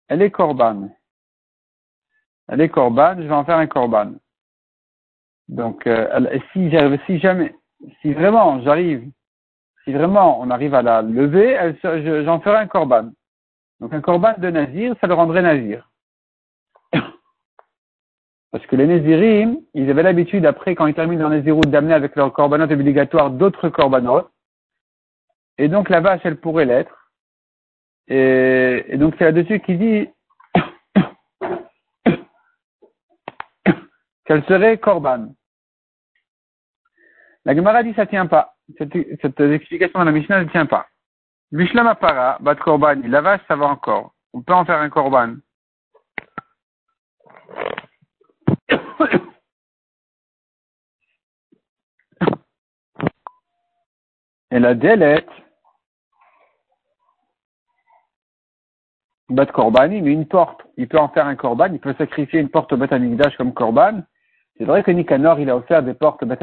elle 0.08 0.22
est 0.22 0.30
korban. 0.30 0.90
Elle 2.48 2.60
est 2.60 2.68
korban, 2.68 3.14
je 3.16 3.22
vais 3.22 3.32
en 3.32 3.44
faire 3.44 3.56
un 3.56 3.66
korban. 3.66 4.12
Donc, 5.48 5.86
euh, 5.86 6.38
si, 6.52 6.70
si 7.06 7.18
jamais, 7.18 7.54
si 8.02 8.12
vraiment 8.12 8.60
j'arrive, 8.60 9.10
si 9.84 9.92
vraiment 9.92 10.40
on 10.40 10.50
arrive 10.50 10.74
à 10.74 10.82
la 10.82 11.02
lever, 11.02 11.74
j'en 12.24 12.40
ferai 12.40 12.58
un 12.58 12.66
korban. 12.66 13.10
Donc, 13.80 13.94
un 13.94 14.00
korban 14.00 14.34
de 14.36 14.50
nazir, 14.50 14.94
ça 15.00 15.06
le 15.06 15.14
rendrait 15.14 15.42
nazir. 15.42 15.89
Parce 18.52 18.66
que 18.66 18.74
les 18.74 18.86
Nézirim, 18.86 19.58
ils 19.74 19.88
avaient 19.90 20.02
l'habitude, 20.02 20.44
après, 20.44 20.74
quand 20.74 20.86
ils 20.86 20.94
terminent 20.94 21.20
leur 21.20 21.30
Nézirut, 21.30 21.60
d'amener 21.68 21.94
avec 21.94 22.16
leur 22.16 22.32
korbanot 22.32 22.64
obligatoire 22.64 23.30
d'autres 23.30 23.68
korbanot. 23.68 24.28
et 25.58 25.68
donc 25.68 25.88
la 25.88 26.00
vache, 26.00 26.22
elle 26.24 26.40
pourrait 26.40 26.64
l'être. 26.64 27.00
Et, 28.08 28.96
donc 28.96 29.14
c'est 29.16 29.24
là-dessus 29.24 29.60
qui 29.60 29.76
dit 29.76 30.08
qu'elle 34.24 34.44
serait 34.46 34.78
korban. 34.78 35.28
La 37.44 37.54
Gemara 37.54 37.84
dit 37.84 37.94
ça 37.94 38.06
tient 38.06 38.26
pas. 38.26 38.56
Cette, 38.78 38.96
explication 39.40 40.00
de 40.00 40.04
la 40.04 40.10
Mishnah 40.10 40.42
ne 40.42 40.50
tient 40.50 40.66
pas. 40.66 40.88
Vishlam 41.52 41.94
para, 42.00 42.38
bat 42.40 42.56
korban, 42.56 43.00
la 43.04 43.20
vache 43.20 43.42
ça 43.46 43.54
va 43.54 43.66
encore. 43.66 44.12
On 44.32 44.42
peut 44.42 44.54
en 44.54 44.64
faire 44.64 44.80
un 44.80 44.90
korban. 44.90 45.36
Et 48.68 48.80
la 54.50 54.74
délette, 54.74 55.28
bat 59.30 59.46
korbani, 59.46 60.02
mais 60.02 60.12
une 60.12 60.26
porte. 60.26 60.60
Il 60.76 60.86
peut 60.88 60.98
en 60.98 61.08
faire 61.08 61.26
un 61.26 61.36
korban, 61.36 61.72
il 61.72 61.80
peut 61.80 61.94
sacrifier 61.96 62.40
une 62.40 62.50
porte 62.50 62.72
au 62.72 62.76
Bat 62.76 62.88
comme 63.36 63.54
korban. 63.54 64.02
C'est 64.58 64.64
vrai 64.64 64.82
que 64.82 64.90
Nicanor, 64.90 65.38
il 65.40 65.48
a 65.48 65.56
offert 65.56 65.82
des 65.82 65.94
portes 65.94 66.22
au 66.22 66.26
Bat 66.26 66.36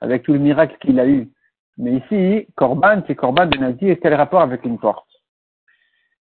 avec 0.00 0.22
tout 0.24 0.32
le 0.32 0.38
miracle 0.40 0.76
qu'il 0.80 0.98
a 0.98 1.06
eu. 1.06 1.30
Mais 1.78 1.98
ici, 1.98 2.48
korban, 2.56 3.02
c'est 3.06 3.14
korban 3.14 3.46
de 3.46 3.58
Nazi, 3.58 3.88
et 3.88 3.98
quel 3.98 4.14
rapport 4.14 4.40
avec 4.40 4.64
une 4.64 4.78
porte? 4.78 5.08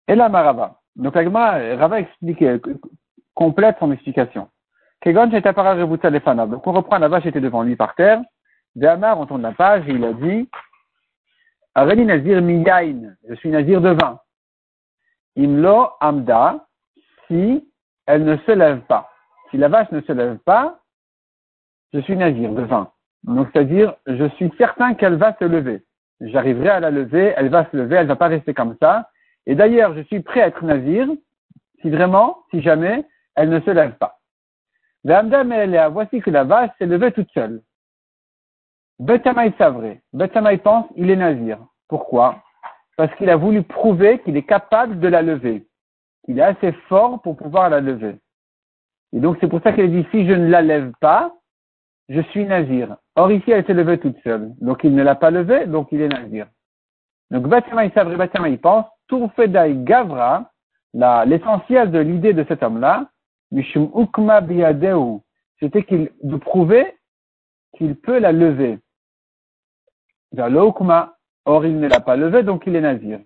Et 0.07 0.15
là, 0.15 0.29
Marava. 0.29 0.79
Donc, 0.95 1.15
Rava 1.15 1.99
explique, 1.99 2.41
euh, 2.41 2.59
complète 3.33 3.77
son 3.79 3.91
explication. 3.91 4.49
Kegon 5.03 5.27
Donc, 5.27 6.65
on 6.65 6.72
reprend 6.72 6.98
la 6.98 7.10
vache 7.10 7.25
était 7.25 7.41
devant 7.41 7.62
lui 7.63 7.75
par 7.75 7.93
terre. 7.93 8.22
Amar, 8.81 9.19
on 9.19 9.25
tourne 9.25 9.41
la 9.41 9.51
page, 9.51 9.83
et 9.89 9.91
il 9.91 10.05
a 10.05 10.13
dit, 10.13 10.50
Areni 11.75 12.05
Nazir 12.05 12.41
miyain, 12.41 13.13
je 13.27 13.36
suis 13.36 13.50
Nazir 13.50 13.81
de 13.81 13.89
vin. 13.89 14.19
Imlo 15.36 15.89
amda, 16.00 16.65
si 17.27 17.69
elle 18.05 18.24
ne 18.24 18.38
se 18.38 18.51
lève 18.53 18.79
pas. 18.88 19.10
Si 19.51 19.57
la 19.57 19.67
vache 19.67 19.91
ne 19.91 20.00
se 20.00 20.12
lève 20.13 20.38
pas, 20.38 20.79
je 21.93 22.00
suis 22.00 22.15
Nazir 22.15 22.53
de 22.53 22.62
vin. 22.62 22.89
Donc, 23.24 23.50
c'est-à-dire, 23.51 23.95
je 24.07 24.29
suis 24.29 24.53
certain 24.57 24.93
qu'elle 24.93 25.15
va 25.15 25.36
se 25.38 25.43
lever. 25.43 25.83
J'arriverai 26.22 26.69
à 26.69 26.79
la 26.79 26.91
lever, 26.91 27.33
elle 27.36 27.50
va 27.50 27.69
se 27.69 27.75
lever, 27.75 27.98
elle 27.98 28.07
va 28.07 28.15
pas 28.15 28.27
rester 28.27 28.53
comme 28.53 28.77
ça. 28.81 29.10
Et 29.48 29.55
d'ailleurs, 29.55 29.93
je 29.95 30.01
suis 30.03 30.22
prêt 30.22 30.41
à 30.41 30.48
être 30.48 30.63
Nazir, 30.63 31.10
si 31.81 31.89
vraiment, 31.89 32.38
si 32.51 32.62
jamais, 32.62 33.05
elle 33.36 33.50
ne 33.50 33.60
se 33.60 33.69
lève 33.69 33.98
pas. 33.98 34.22
Voici 35.05 36.22
que 36.22 36.29
la 36.29 36.43
vache 36.43 36.72
s'est 36.77 36.86
levée 36.86 37.12
toute 37.12 37.31
seule. 37.31 37.62
Betamaï 39.00 39.53
Savré. 39.57 40.01
Betamaï 40.13 40.57
pense, 40.60 40.86
il 40.95 41.10
est 41.10 41.15
nazir. 41.15 41.60
Pourquoi? 41.89 42.41
Parce 42.95 43.13
qu'il 43.15 43.29
a 43.29 43.36
voulu 43.36 43.63
prouver 43.63 44.19
qu'il 44.19 44.38
est 44.38 44.43
capable 44.43 45.00
de 45.00 45.07
la 45.07 45.22
lever. 45.22 45.67
Il 46.27 46.39
est 46.39 46.43
assez 46.43 46.72
fort 46.88 47.22
pour 47.22 47.36
pouvoir 47.36 47.69
la 47.69 47.81
lever. 47.81 48.15
Et 49.12 49.19
donc 49.19 49.38
c'est 49.41 49.48
pour 49.48 49.62
ça 49.62 49.74
qu'elle 49.74 49.91
dit, 49.91 50.07
si 50.12 50.25
je 50.25 50.33
ne 50.33 50.48
la 50.48 50.62
lève 50.62 50.91
pas, 51.01 51.33
je 52.07 52.22
suis 52.22 52.45
nazir. 52.45 52.95
Or 53.15 53.31
ici, 53.31 53.51
elle 53.51 53.65
s'est 53.65 53.74
levée 53.74 54.00
toute 54.00 54.17
seule. 54.24 54.53
Donc 54.62 54.83
il 54.83 54.95
ne 54.95 55.03
l'a 55.03 55.15
pas 55.15 55.31
levée, 55.31 55.65
donc 55.65 55.89
il 55.91 56.01
est 56.01 56.07
nazir. 56.07 56.48
Donc 57.29 57.48
Betamaï 57.48 57.91
Savré, 57.93 58.15
Betamaï 58.15 58.57
pense, 58.57 58.86
Tourfedai 59.07 59.83
Gavra, 59.83 60.50
l'essentiel 60.93 61.91
de 61.91 62.00
l'idée 62.00 62.33
de 62.33 62.45
cet 62.48 62.63
homme-là, 62.63 63.10
Mishum 63.53 63.91
Ukma 63.95 64.41
Biadeu, 64.41 65.22
c'était 65.60 65.83
qu'il, 65.83 66.12
de 66.24 66.38
prouver 66.38 66.98
qu'il 67.77 67.95
peut 67.95 68.17
la 68.17 68.31
lever. 68.31 68.79
Or, 71.45 71.65
il 71.65 71.79
ne 71.79 71.88
l'a 71.88 72.00
pas 72.00 72.15
levé, 72.15 72.41
donc 72.41 72.63
il 72.65 72.75
est 72.75 72.81
nazir. 72.81 73.19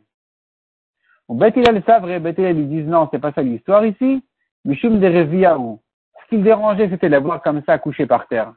Bet 1.30 1.52
le 1.56 1.82
savre 1.84 2.10
et 2.10 2.20
Bet 2.20 2.54
lui 2.54 2.66
disent 2.66 2.88
non, 2.88 3.08
c'est 3.12 3.20
pas 3.20 3.32
ça 3.32 3.42
l'histoire 3.42 3.86
ici. 3.86 4.22
Mishum 4.66 5.00
de 5.00 5.08
Reviaou. 5.08 5.82
Ce 6.22 6.36
qui 6.36 6.42
dérangeait, 6.42 6.90
c'était 6.90 7.10
la 7.10 7.20
voir 7.20 7.42
comme 7.42 7.64
ça, 7.66 7.80
couchée 7.80 8.06
par 8.06 8.28
terre. 8.28 8.54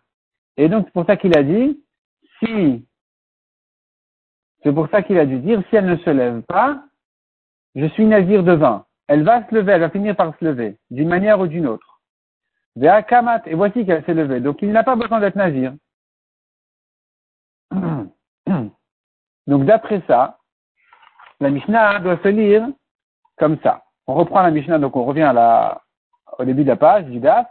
Et 0.56 0.68
donc, 0.68 0.86
c'est 0.86 0.92
pour 0.92 1.06
ça 1.06 1.16
qu'il 1.16 1.36
a 1.38 1.44
dit, 1.44 1.84
si, 2.40 2.84
c'est 4.64 4.72
pour 4.72 4.88
ça 4.88 5.02
qu'il 5.02 5.18
a 5.18 5.26
dû 5.26 5.38
dire, 5.38 5.62
si 5.68 5.76
elle 5.76 5.86
ne 5.86 5.96
se 5.98 6.10
lève 6.10 6.42
pas, 6.42 6.82
je 7.76 7.86
suis 7.86 8.06
nazir 8.06 8.42
de 8.42 8.52
vin. 8.52 8.84
Elle 9.10 9.24
va 9.24 9.44
se 9.44 9.52
lever, 9.52 9.72
elle 9.72 9.80
va 9.80 9.90
finir 9.90 10.14
par 10.14 10.32
se 10.38 10.44
lever, 10.44 10.78
d'une 10.88 11.08
manière 11.08 11.40
ou 11.40 11.48
d'une 11.48 11.66
autre. 11.66 12.00
Et 12.80 13.54
voici 13.54 13.84
qu'elle 13.84 14.04
s'est 14.04 14.14
levée. 14.14 14.38
Donc, 14.38 14.62
il 14.62 14.70
n'a 14.70 14.84
pas 14.84 14.94
besoin 14.94 15.18
d'être 15.18 15.34
nazir. 15.34 15.74
Donc 19.48 19.64
d'après 19.64 20.00
ça, 20.06 20.38
la 21.40 21.50
Mishnah 21.50 21.98
doit 21.98 22.18
se 22.22 22.28
lire 22.28 22.68
comme 23.36 23.58
ça. 23.64 23.82
On 24.06 24.14
reprend 24.14 24.42
la 24.42 24.52
Mishnah, 24.52 24.78
donc 24.78 24.94
on 24.94 25.04
revient 25.04 25.22
à 25.22 25.32
la, 25.32 25.82
au 26.38 26.44
début 26.44 26.62
de 26.62 26.68
la 26.68 26.76
page 26.76 27.06
du 27.06 27.18
DAF. 27.18 27.48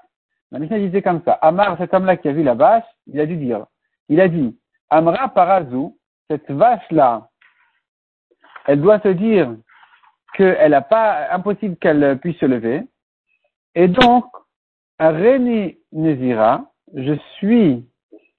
La 0.52 0.60
Mishnah 0.60 0.80
disait 0.80 1.02
comme 1.02 1.22
ça. 1.26 1.34
Amar, 1.34 1.78
cet 1.78 1.94
homme-là 1.94 2.16
qui 2.16 2.30
a 2.30 2.32
vu 2.32 2.44
la 2.44 2.54
vache, 2.54 2.86
il 3.08 3.20
a 3.20 3.26
dû 3.26 3.36
dire. 3.36 3.66
Il 4.08 4.22
a 4.22 4.30
dit, 4.30 4.58
Amra 4.90 5.28
Parazu, 5.28 5.90
cette 6.30 6.50
vache-là, 6.50 7.28
elle 8.66 8.80
doit 8.80 9.02
se 9.02 9.10
dire 9.10 9.54
qu'elle 10.40 10.72
n'a 10.72 10.82
pas, 10.82 11.32
impossible 11.32 11.76
qu'elle 11.78 12.18
puisse 12.20 12.38
se 12.38 12.46
lever. 12.46 12.84
Et 13.76 13.88
donc, 13.88 14.26
Reni 15.00 15.78
Nezira, 15.92 16.72
je 16.96 17.14
suis 17.38 17.86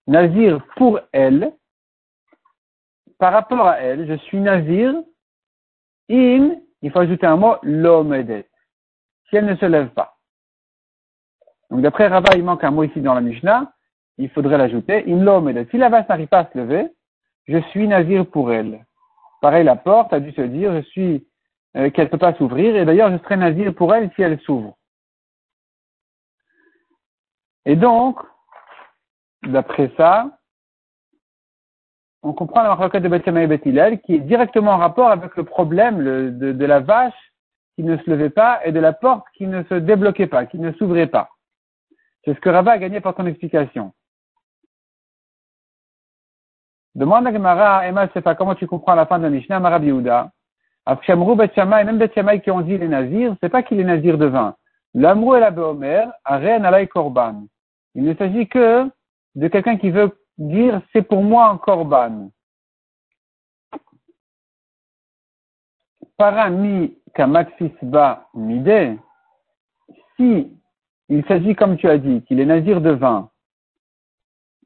Nazir 0.06 0.60
pour 0.76 0.98
elle, 1.12 1.52
par 3.18 3.32
rapport 3.32 3.68
à 3.68 3.78
elle, 3.78 4.08
je 4.08 4.14
suis 4.24 4.40
nazir, 4.40 4.92
in, 6.10 6.56
il 6.82 6.90
faut 6.90 6.98
ajouter 6.98 7.26
un 7.26 7.36
mot, 7.36 7.54
l'omedet. 7.62 8.48
Si 9.28 9.36
elle 9.36 9.46
ne 9.46 9.54
se 9.54 9.66
lève 9.66 9.90
pas. 9.90 10.16
Donc 11.70 11.82
d'après 11.82 12.08
Rava, 12.08 12.30
il 12.34 12.42
manque 12.42 12.64
un 12.64 12.72
mot 12.72 12.82
ici 12.82 13.00
dans 13.00 13.14
la 13.14 13.20
Mishnah, 13.20 13.72
il 14.18 14.30
faudrait 14.30 14.58
l'ajouter, 14.58 15.04
in 15.06 15.22
l'omedet. 15.22 15.68
Si 15.70 15.76
la 15.76 15.88
vache 15.88 16.08
n'arrive 16.08 16.26
pas 16.26 16.40
à 16.40 16.50
se 16.50 16.58
lever, 16.58 16.88
je 17.46 17.58
suis 17.70 17.86
nazir 17.86 18.26
pour 18.26 18.52
elle. 18.52 18.84
Pareil, 19.40 19.64
la 19.64 19.76
porte 19.76 20.12
a 20.12 20.18
dû 20.18 20.32
se 20.32 20.40
dire, 20.40 20.74
je 20.74 20.80
suis, 20.88 21.26
euh, 21.76 21.90
qu'elle 21.90 22.06
ne 22.06 22.10
peut 22.10 22.18
pas 22.18 22.34
s'ouvrir, 22.34 22.76
et 22.76 22.84
d'ailleurs, 22.84 23.10
je 23.12 23.18
serai 23.18 23.36
nazir 23.36 23.74
pour 23.74 23.94
elle 23.94 24.10
si 24.14 24.22
elle 24.22 24.40
s'ouvre. 24.40 24.76
Et 27.64 27.76
donc, 27.76 28.18
d'après 29.42 29.92
ça, 29.96 30.40
on 32.22 32.32
comprend 32.32 32.62
la 32.62 32.74
requête 32.74 33.02
de 33.02 33.08
Bethlehem 33.08 33.38
et 33.38 33.46
Bethilel 33.46 34.00
qui 34.00 34.14
est 34.14 34.20
directement 34.20 34.72
en 34.72 34.78
rapport 34.78 35.08
avec 35.08 35.36
le 35.36 35.44
problème 35.44 36.02
de, 36.38 36.64
la 36.64 36.80
vache 36.80 37.32
qui 37.74 37.82
ne 37.82 37.96
se 37.96 38.10
levait 38.10 38.30
pas 38.30 38.60
et 38.64 38.72
de 38.72 38.80
la 38.80 38.92
porte 38.92 39.26
qui 39.34 39.46
ne 39.46 39.62
se 39.64 39.74
débloquait 39.74 40.26
pas, 40.26 40.46
qui 40.46 40.58
ne 40.58 40.72
s'ouvrait 40.72 41.06
pas. 41.06 41.30
C'est 42.24 42.34
ce 42.34 42.40
que 42.40 42.50
Rava 42.50 42.72
a 42.72 42.78
gagné 42.78 43.00
par 43.00 43.16
son 43.16 43.26
explication. 43.26 43.92
Demande 46.94 47.26
à 47.26 47.32
Gemara, 47.32 47.86
Emma 47.86 48.08
pas 48.08 48.34
comment 48.34 48.54
tu 48.54 48.66
comprends 48.66 48.94
la 48.94 49.06
fin 49.06 49.18
de 49.18 49.24
la 49.24 49.30
Mishnah, 49.30 49.60
Marabi 49.60 49.86
Yehuda. 49.86 50.30
Afshamrou 50.90 51.36
Bet 51.36 51.52
et 51.56 51.64
même 51.64 51.98
Bet 51.98 52.40
qui 52.40 52.50
ont 52.50 52.62
dit 52.62 52.76
les 52.76 52.88
nazirs, 52.88 53.36
c'est 53.40 53.48
pas 53.48 53.62
qu'il 53.62 53.78
est 53.78 53.84
nazir 53.84 54.18
de 54.18 54.26
vin. 54.26 54.56
L'amour 54.92 55.36
et 55.36 55.40
la 55.40 55.52
Beomer, 55.52 56.06
Aren 56.24 56.64
Alay 56.64 56.88
Korban. 56.88 57.44
Il 57.94 58.02
ne 58.02 58.14
s'agit 58.14 58.48
que 58.48 58.90
de 59.36 59.46
quelqu'un 59.46 59.76
qui 59.76 59.90
veut 59.90 60.10
dire 60.36 60.82
c'est 60.92 61.02
pour 61.02 61.22
moi 61.22 61.46
un 61.46 61.58
korban. 61.58 62.30
Parami 66.16 66.98
kamatfisba 67.14 68.26
mide, 68.34 68.98
si 70.16 70.52
il 71.08 71.24
s'agit, 71.26 71.54
comme 71.54 71.76
tu 71.76 71.88
as 71.88 71.98
dit, 71.98 72.22
qu'il 72.22 72.40
est 72.40 72.46
nazir 72.46 72.80
de 72.80 72.90
vin, 72.90 73.30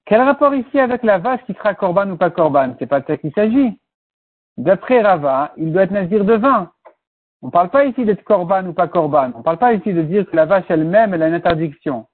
quel 0.07 0.23
rapport 0.23 0.54
ici 0.54 0.78
avec 0.78 1.02
la 1.02 1.19
vache 1.19 1.45
qui 1.45 1.52
sera 1.52 1.75
korban 1.75 2.09
ou 2.11 2.16
pas 2.16 2.31
korban? 2.31 2.75
C'est 2.78 2.87
pas 2.87 3.00
de 3.00 3.07
ça 3.07 3.19
qu'il 3.19 3.33
s'agit. 3.33 3.78
D'après 4.56 5.02
Rava, 5.02 5.52
il 5.56 5.73
doit 5.73 5.82
être 5.82 5.90
nazir 5.90 6.25
de 6.25 6.34
vin. 6.34 6.70
On 7.42 7.46
ne 7.46 7.52
parle 7.52 7.70
pas 7.70 7.84
ici 7.84 8.04
d'être 8.04 8.25
korban 8.25 8.66
ou 8.66 8.73
pas 8.73 8.88
korban. 8.88 9.32
On 9.34 9.38
ne 9.38 9.42
parle 9.42 9.58
pas 9.58 9.75
ici 9.75 9.92
de 9.92 10.02
dire 10.02 10.28
que 10.28 10.37
la 10.37 10.46
vache 10.46 10.64
elle-même, 10.68 11.12
elle 11.12 11.23
a 11.23 11.28
une 11.28 11.34
interdiction. 11.34 12.06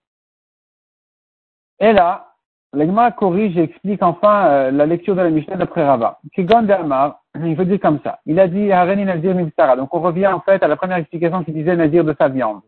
Et 1.79 1.93
là, 1.93 2.31
L'Agma 2.73 3.11
corrige 3.11 3.57
et 3.57 3.65
explique 3.65 4.03
enfin 4.03 4.47
euh, 4.47 4.71
la 4.71 4.87
lecture 4.87 5.17
de 5.17 5.23
la 5.23 5.31
Mishnah 5.31 5.57
d'après 5.57 5.85
Rava. 5.85 6.21
Kigon 6.33 6.69
Amar, 6.69 7.21
il 7.35 7.57
faut 7.57 7.65
dire 7.65 7.81
comme 7.81 7.99
ça. 8.05 8.21
Il 8.27 8.39
a 8.39 8.47
dit 8.47 8.71
Hareni 8.71 9.05
Nazir 9.05 9.35
Mibsara. 9.35 9.75
Donc 9.75 9.93
on 9.93 10.01
revient 10.01 10.29
en 10.29 10.41
fait 10.41 10.63
à 10.63 10.69
la 10.69 10.77
première 10.77 10.99
explication 10.99 11.43
qui 11.43 11.53
disait 11.53 11.75
Nazir 11.75 12.05
de 12.05 12.15
sa 12.17 12.29
viande. 12.29 12.61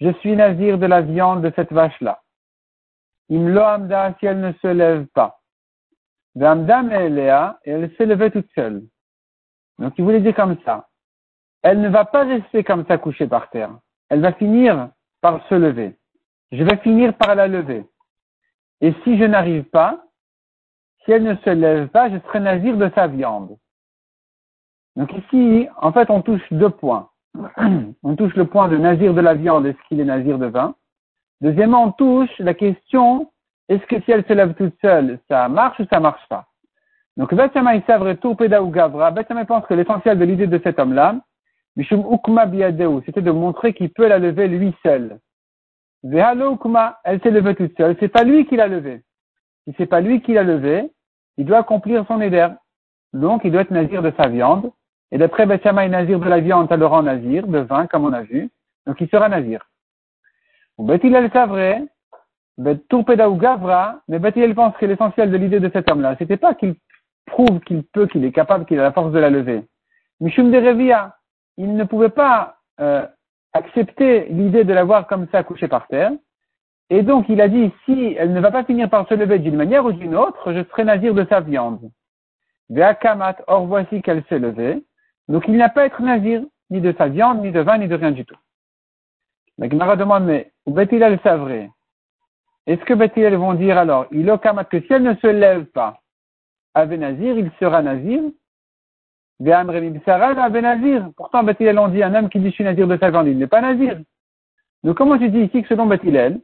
Je 0.00 0.12
suis 0.20 0.36
Nazir 0.36 0.76
de 0.76 0.84
la 0.84 1.00
viande 1.00 1.42
de 1.42 1.50
cette 1.56 1.72
vache-là. 1.72 2.20
Imlo 3.30 3.62
Amda 3.62 4.14
si 4.18 4.26
elle 4.26 4.40
ne 4.40 4.52
se 4.52 4.66
lève 4.66 5.06
pas. 5.14 5.39
Et 6.36 7.70
elle 7.70 7.90
s'est 7.96 8.06
levée 8.06 8.30
toute 8.30 8.50
seule. 8.54 8.82
Donc 9.78 9.94
il 9.98 10.04
voulait 10.04 10.20
dire 10.20 10.34
comme 10.34 10.56
ça. 10.64 10.88
Elle 11.62 11.80
ne 11.80 11.88
va 11.88 12.04
pas 12.04 12.24
rester 12.24 12.64
comme 12.64 12.86
ça 12.86 12.98
couchée 12.98 13.26
par 13.26 13.50
terre. 13.50 13.70
Elle 14.08 14.20
va 14.20 14.32
finir 14.32 14.90
par 15.20 15.46
se 15.48 15.54
lever. 15.54 15.96
Je 16.52 16.62
vais 16.62 16.76
finir 16.78 17.14
par 17.14 17.34
la 17.34 17.48
lever. 17.48 17.84
Et 18.80 18.94
si 19.04 19.18
je 19.18 19.24
n'arrive 19.24 19.64
pas, 19.64 20.04
si 21.04 21.12
elle 21.12 21.22
ne 21.22 21.36
se 21.36 21.50
lève 21.50 21.88
pas, 21.88 22.10
je 22.10 22.18
serai 22.18 22.40
nazir 22.40 22.76
de 22.76 22.90
sa 22.94 23.06
viande. 23.06 23.56
Donc 24.96 25.12
ici, 25.12 25.68
en 25.76 25.92
fait, 25.92 26.10
on 26.10 26.22
touche 26.22 26.42
deux 26.50 26.70
points. 26.70 27.10
on 28.02 28.16
touche 28.16 28.34
le 28.34 28.46
point 28.46 28.68
de 28.68 28.76
nazir 28.76 29.14
de 29.14 29.20
la 29.20 29.34
viande, 29.34 29.66
est-ce 29.66 29.78
qu'il 29.88 30.00
est 30.00 30.04
nazir 30.04 30.38
de 30.38 30.46
vin 30.46 30.74
Deuxièmement, 31.40 31.84
on 31.84 31.92
touche 31.92 32.36
la 32.38 32.54
question, 32.54 33.30
est-ce 33.70 33.86
que 33.86 34.00
si 34.00 34.10
elle 34.10 34.24
se 34.26 34.32
lève 34.32 34.54
toute 34.54 34.74
seule, 34.80 35.20
ça 35.28 35.48
marche 35.48 35.78
ou 35.78 35.84
ça 35.90 36.00
marche 36.00 36.26
pas? 36.28 36.46
Donc, 37.16 37.32
Betsamay 37.32 37.82
Savre 37.86 38.14
Tourpeda 38.14 38.60
ou 38.64 38.70
Gavra, 38.70 39.12
Betsamay 39.12 39.44
pense 39.44 39.64
que 39.66 39.74
l'essentiel 39.74 40.18
de 40.18 40.24
l'idée 40.24 40.48
de 40.48 40.60
cet 40.64 40.80
homme-là, 40.80 41.20
Mishum 41.76 42.04
Ukma 42.12 42.46
Biadeu, 42.46 43.00
c'était 43.06 43.22
de 43.22 43.30
montrer 43.30 43.72
qu'il 43.72 43.90
peut 43.90 44.08
la 44.08 44.18
lever 44.18 44.48
lui 44.48 44.74
seul. 44.82 45.20
Vehalo 46.02 46.54
Ukma, 46.54 46.98
elle 47.04 47.20
s'est 47.22 47.30
levée 47.30 47.54
toute 47.54 47.76
seule, 47.76 47.96
c'est 48.00 48.08
pas 48.08 48.24
lui 48.24 48.44
qui 48.44 48.56
l'a 48.56 48.66
levée. 48.66 49.02
Si 49.64 49.74
c'est 49.78 49.86
pas 49.86 50.00
lui 50.00 50.20
qui 50.20 50.32
l'a 50.32 50.42
levée, 50.42 50.90
il 51.36 51.44
doit 51.44 51.58
accomplir 51.58 52.04
son 52.08 52.20
éder. 52.20 52.48
Donc, 53.12 53.42
il 53.44 53.52
doit 53.52 53.62
être 53.62 53.70
nazir 53.70 54.02
de 54.02 54.12
sa 54.20 54.28
viande. 54.28 54.72
Et 55.12 55.18
d'après 55.18 55.46
Betsamay 55.46 55.88
nazir 55.88 56.18
de 56.18 56.28
la 56.28 56.40
viande, 56.40 56.68
ça 56.68 56.76
le 56.76 56.86
rend 56.86 57.04
nazir, 57.04 57.46
de 57.46 57.58
vin, 57.58 57.86
comme 57.86 58.04
on 58.04 58.12
a 58.12 58.22
vu. 58.22 58.50
Donc, 58.86 59.00
il 59.00 59.08
sera 59.08 59.28
nazir. 59.28 59.64
Bethilel 60.76 61.30
Savre, 61.32 61.86
Ou 62.58 63.36
Gavra, 63.36 64.00
mais 64.08 64.18
Bethilel 64.18 64.54
pense 64.54 64.76
que 64.76 64.86
l'essentiel 64.86 65.30
de 65.30 65.36
l'idée 65.36 65.60
de 65.60 65.70
cet 65.72 65.90
homme-là, 65.90 66.16
c'était 66.18 66.36
pas 66.36 66.54
qu'il 66.54 66.74
prouve 67.26 67.60
qu'il 67.60 67.84
peut, 67.84 68.06
qu'il 68.06 68.24
est 68.24 68.32
capable, 68.32 68.66
qu'il 68.66 68.78
a 68.78 68.82
la 68.82 68.92
force 68.92 69.12
de 69.12 69.18
la 69.18 69.30
lever. 69.30 69.64
Mishum 70.20 70.50
de 70.50 70.58
Revia, 70.58 71.16
il 71.56 71.74
ne 71.74 71.84
pouvait 71.84 72.10
pas 72.10 72.56
euh, 72.80 73.06
accepter 73.52 74.26
l'idée 74.26 74.64
de 74.64 74.72
la 74.72 74.84
voir 74.84 75.06
comme 75.06 75.26
ça 75.32 75.42
couchée 75.42 75.68
par 75.68 75.86
terre. 75.88 76.12
Et 76.90 77.02
donc 77.02 77.26
il 77.28 77.40
a 77.40 77.48
dit, 77.48 77.70
si 77.84 78.16
elle 78.18 78.32
ne 78.32 78.40
va 78.40 78.50
pas 78.50 78.64
finir 78.64 78.90
par 78.90 79.08
se 79.08 79.14
lever 79.14 79.38
d'une 79.38 79.56
manière 79.56 79.84
ou 79.84 79.92
d'une 79.92 80.16
autre, 80.16 80.52
je 80.52 80.64
serai 80.64 80.84
nazir 80.84 81.14
de 81.14 81.24
sa 81.30 81.40
viande. 81.40 81.90
Kamat, 83.00 83.36
or 83.46 83.66
voici 83.66 84.02
qu'elle 84.02 84.24
s'est 84.28 84.38
levée. 84.38 84.82
Donc 85.28 85.44
il 85.48 85.56
n'a 85.56 85.68
pas 85.68 85.82
à 85.82 85.86
être 85.86 86.02
nazir, 86.02 86.42
ni 86.70 86.80
de 86.80 86.94
sa 86.98 87.08
viande, 87.08 87.42
ni 87.42 87.52
de 87.52 87.60
vin, 87.60 87.78
ni 87.78 87.88
de 87.88 87.94
rien 87.94 88.10
du 88.10 88.24
tout. 88.24 88.36
La 89.58 89.68
Gemara 89.68 89.96
demande, 89.96 90.24
mais 90.24 90.52
où 90.66 90.74
le 90.74 91.18
savré 91.22 91.70
Est-ce 92.70 92.84
que 92.84 92.94
Bethilel 92.94 93.34
vont 93.34 93.54
dire 93.54 93.76
alors, 93.76 94.06
il 94.12 94.26
que 94.70 94.80
si 94.80 94.92
elle 94.92 95.02
ne 95.02 95.14
se 95.16 95.26
lève 95.26 95.64
pas, 95.64 95.98
avec 96.72 97.00
Nazir, 97.00 97.36
il 97.36 97.50
sera 97.58 97.82
Nazir? 97.82 98.22
Pourtant, 101.16 101.42
Bethilel 101.42 101.80
on 101.80 101.88
dit 101.88 102.00
un 102.04 102.14
homme 102.14 102.28
qui 102.28 102.38
dit 102.38 102.50
je 102.50 102.54
suis 102.54 102.62
Nazir 102.62 102.86
de 102.86 102.96
sa 102.96 103.10
viande, 103.10 103.26
il 103.26 103.38
n'est 103.38 103.48
pas 103.48 103.60
Nazir. 103.60 103.98
Donc 104.84 104.96
comment 104.96 105.18
tu 105.18 105.28
dis 105.30 105.40
ici 105.40 105.62
que 105.62 105.68
selon 105.68 105.86
Bethilel, 105.86 106.40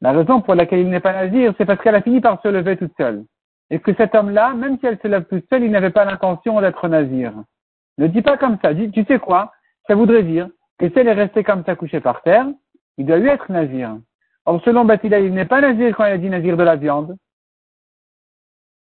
la 0.00 0.10
raison 0.10 0.40
pour 0.40 0.56
laquelle 0.56 0.80
il 0.80 0.90
n'est 0.90 0.98
pas 0.98 1.12
Nazir, 1.12 1.54
c'est 1.56 1.64
parce 1.64 1.80
qu'elle 1.80 1.94
a 1.94 2.02
fini 2.02 2.20
par 2.20 2.42
se 2.42 2.48
lever 2.48 2.76
toute 2.76 2.96
seule. 2.96 3.24
Et 3.70 3.78
que 3.78 3.94
cet 3.94 4.16
homme-là, 4.16 4.54
même 4.54 4.80
si 4.80 4.86
elle 4.86 4.98
se 4.98 5.06
lève 5.06 5.26
toute 5.26 5.48
seule, 5.48 5.62
il 5.62 5.70
n'avait 5.70 5.90
pas 5.90 6.04
l'intention 6.04 6.60
d'être 6.60 6.88
Nazir. 6.88 7.32
Ne 7.98 8.08
dis 8.08 8.22
pas 8.22 8.36
comme 8.36 8.58
ça. 8.62 8.74
Dis, 8.74 8.90
tu 8.90 9.04
sais 9.04 9.20
quoi? 9.20 9.52
Ça 9.86 9.94
voudrait 9.94 10.24
dire 10.24 10.48
que 10.80 10.88
si 10.88 10.98
elle 10.98 11.06
est 11.06 11.12
restée 11.12 11.44
comme 11.44 11.62
ça 11.64 11.76
couchée 11.76 12.00
par 12.00 12.20
terre, 12.22 12.48
il 12.96 13.06
doit 13.06 13.18
lui 13.18 13.28
être 13.28 13.52
Nazir. 13.52 13.96
Or, 14.48 14.62
selon 14.64 14.86
Batilal, 14.86 15.24
il 15.24 15.34
n'est 15.34 15.44
pas 15.44 15.60
Nazir 15.60 15.94
quand 15.94 16.06
il 16.06 16.12
a 16.12 16.16
dit 16.16 16.30
Nazir 16.30 16.56
de 16.56 16.62
la 16.62 16.76
viande. 16.76 17.18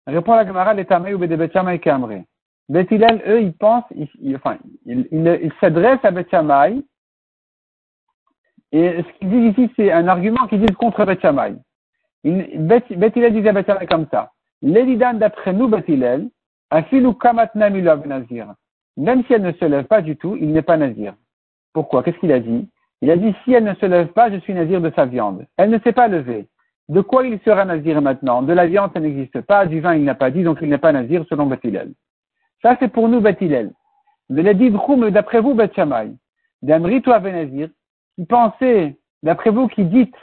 Répond 0.06 0.36
la 0.36 0.46
Gemara, 0.46 0.76
les 0.76 0.84
et 0.84 1.80
Kamre. 1.80 2.24
Betilal, 2.70 3.24
eux, 3.26 3.42
ils 3.42 3.54
pensent, 3.54 3.92
enfin, 4.36 4.60
ils 4.86 5.08
il, 5.12 5.52
s'adressent 5.60 6.06
à 6.06 6.12
Betchamay. 6.12 6.84
Et 8.72 9.02
ce 9.02 9.18
qu'ils 9.18 9.30
disent 9.32 9.58
ici, 9.58 9.74
c'est 9.76 9.92
un 9.92 10.08
argument 10.08 10.46
qu'ils 10.46 10.60
disent 10.60 10.78
contre 10.78 11.04
Betchamay. 11.06 11.56
Betilal 12.24 13.34
disait 13.34 13.50
à 13.50 13.54
Betchamay 13.54 13.88
comme 13.88 14.06
ça. 14.12 14.34
L'Elidan, 14.62 15.16
d'après 15.16 15.54
nous, 15.54 15.68
Betilal, 15.68 16.30
Afilu 16.70 17.16
Kamat 17.16 17.50
Namilov 17.56 18.06
Nazir. 18.06 18.54
Même 18.96 19.24
si 19.26 19.34
elle 19.34 19.42
ne 19.42 19.54
se 19.54 19.66
lève 19.66 19.86
pas 19.86 20.04
du 20.04 20.18
tout, 20.18 20.36
il 20.36 20.52
n'est 20.52 20.62
pas 20.62 20.78
Nazir. 20.78 21.16
Pourquoi? 21.74 22.04
Qu'est-ce 22.04 22.20
qu'il 22.20 22.32
a 22.32 22.40
dit? 22.40 22.70
Il 23.02 23.12
a 23.12 23.18
dit, 23.18 23.34
si 23.44 23.54
elle 23.54 23.64
ne 23.64 23.76
se 23.76 23.86
lève 23.86 24.08
pas, 24.08 24.32
je 24.32 24.38
suis 24.38 24.54
Nazir 24.54 24.82
de 24.82 24.92
sa 24.96 25.06
viande. 25.06 25.46
Elle 25.58 25.70
ne 25.70 25.80
s'est 25.80 25.94
pas 25.94 26.08
levée. 26.08 26.48
De 26.90 27.02
quoi 27.02 27.28
il 27.28 27.40
sera 27.42 27.66
Nazir 27.66 28.02
maintenant? 28.02 28.42
De 28.42 28.54
la 28.54 28.66
viande, 28.66 28.92
ça 28.94 29.00
n'existe 29.00 29.42
pas. 29.42 29.66
Du 29.66 29.82
vin, 29.82 29.96
il 29.96 30.04
n'a 30.04 30.16
pas 30.16 30.32
dit, 30.32 30.44
donc 30.44 30.60
il 30.62 30.70
n'est 30.70 30.78
pas 30.78 30.92
Nazir 30.92 31.26
selon 31.30 31.46
Batilel. 31.46 31.94
Ça, 32.62 32.76
c'est 32.80 32.88
pour 32.88 33.08
nous 33.10 33.22
Batilel. 33.22 33.72
Mais 34.30 34.42
la 34.42 34.54
dit 34.54 34.72
d'après 35.12 35.42
vous, 35.42 35.54
Betchamay, 35.54 36.12
d'Amri, 36.62 37.02
toi, 37.02 37.20
Nazir, 37.20 37.70
qui 38.16 38.26
pensez, 38.26 38.98
d'après 39.22 39.52
vous 39.52 39.68
qui 39.68 39.86
dites, 39.86 40.16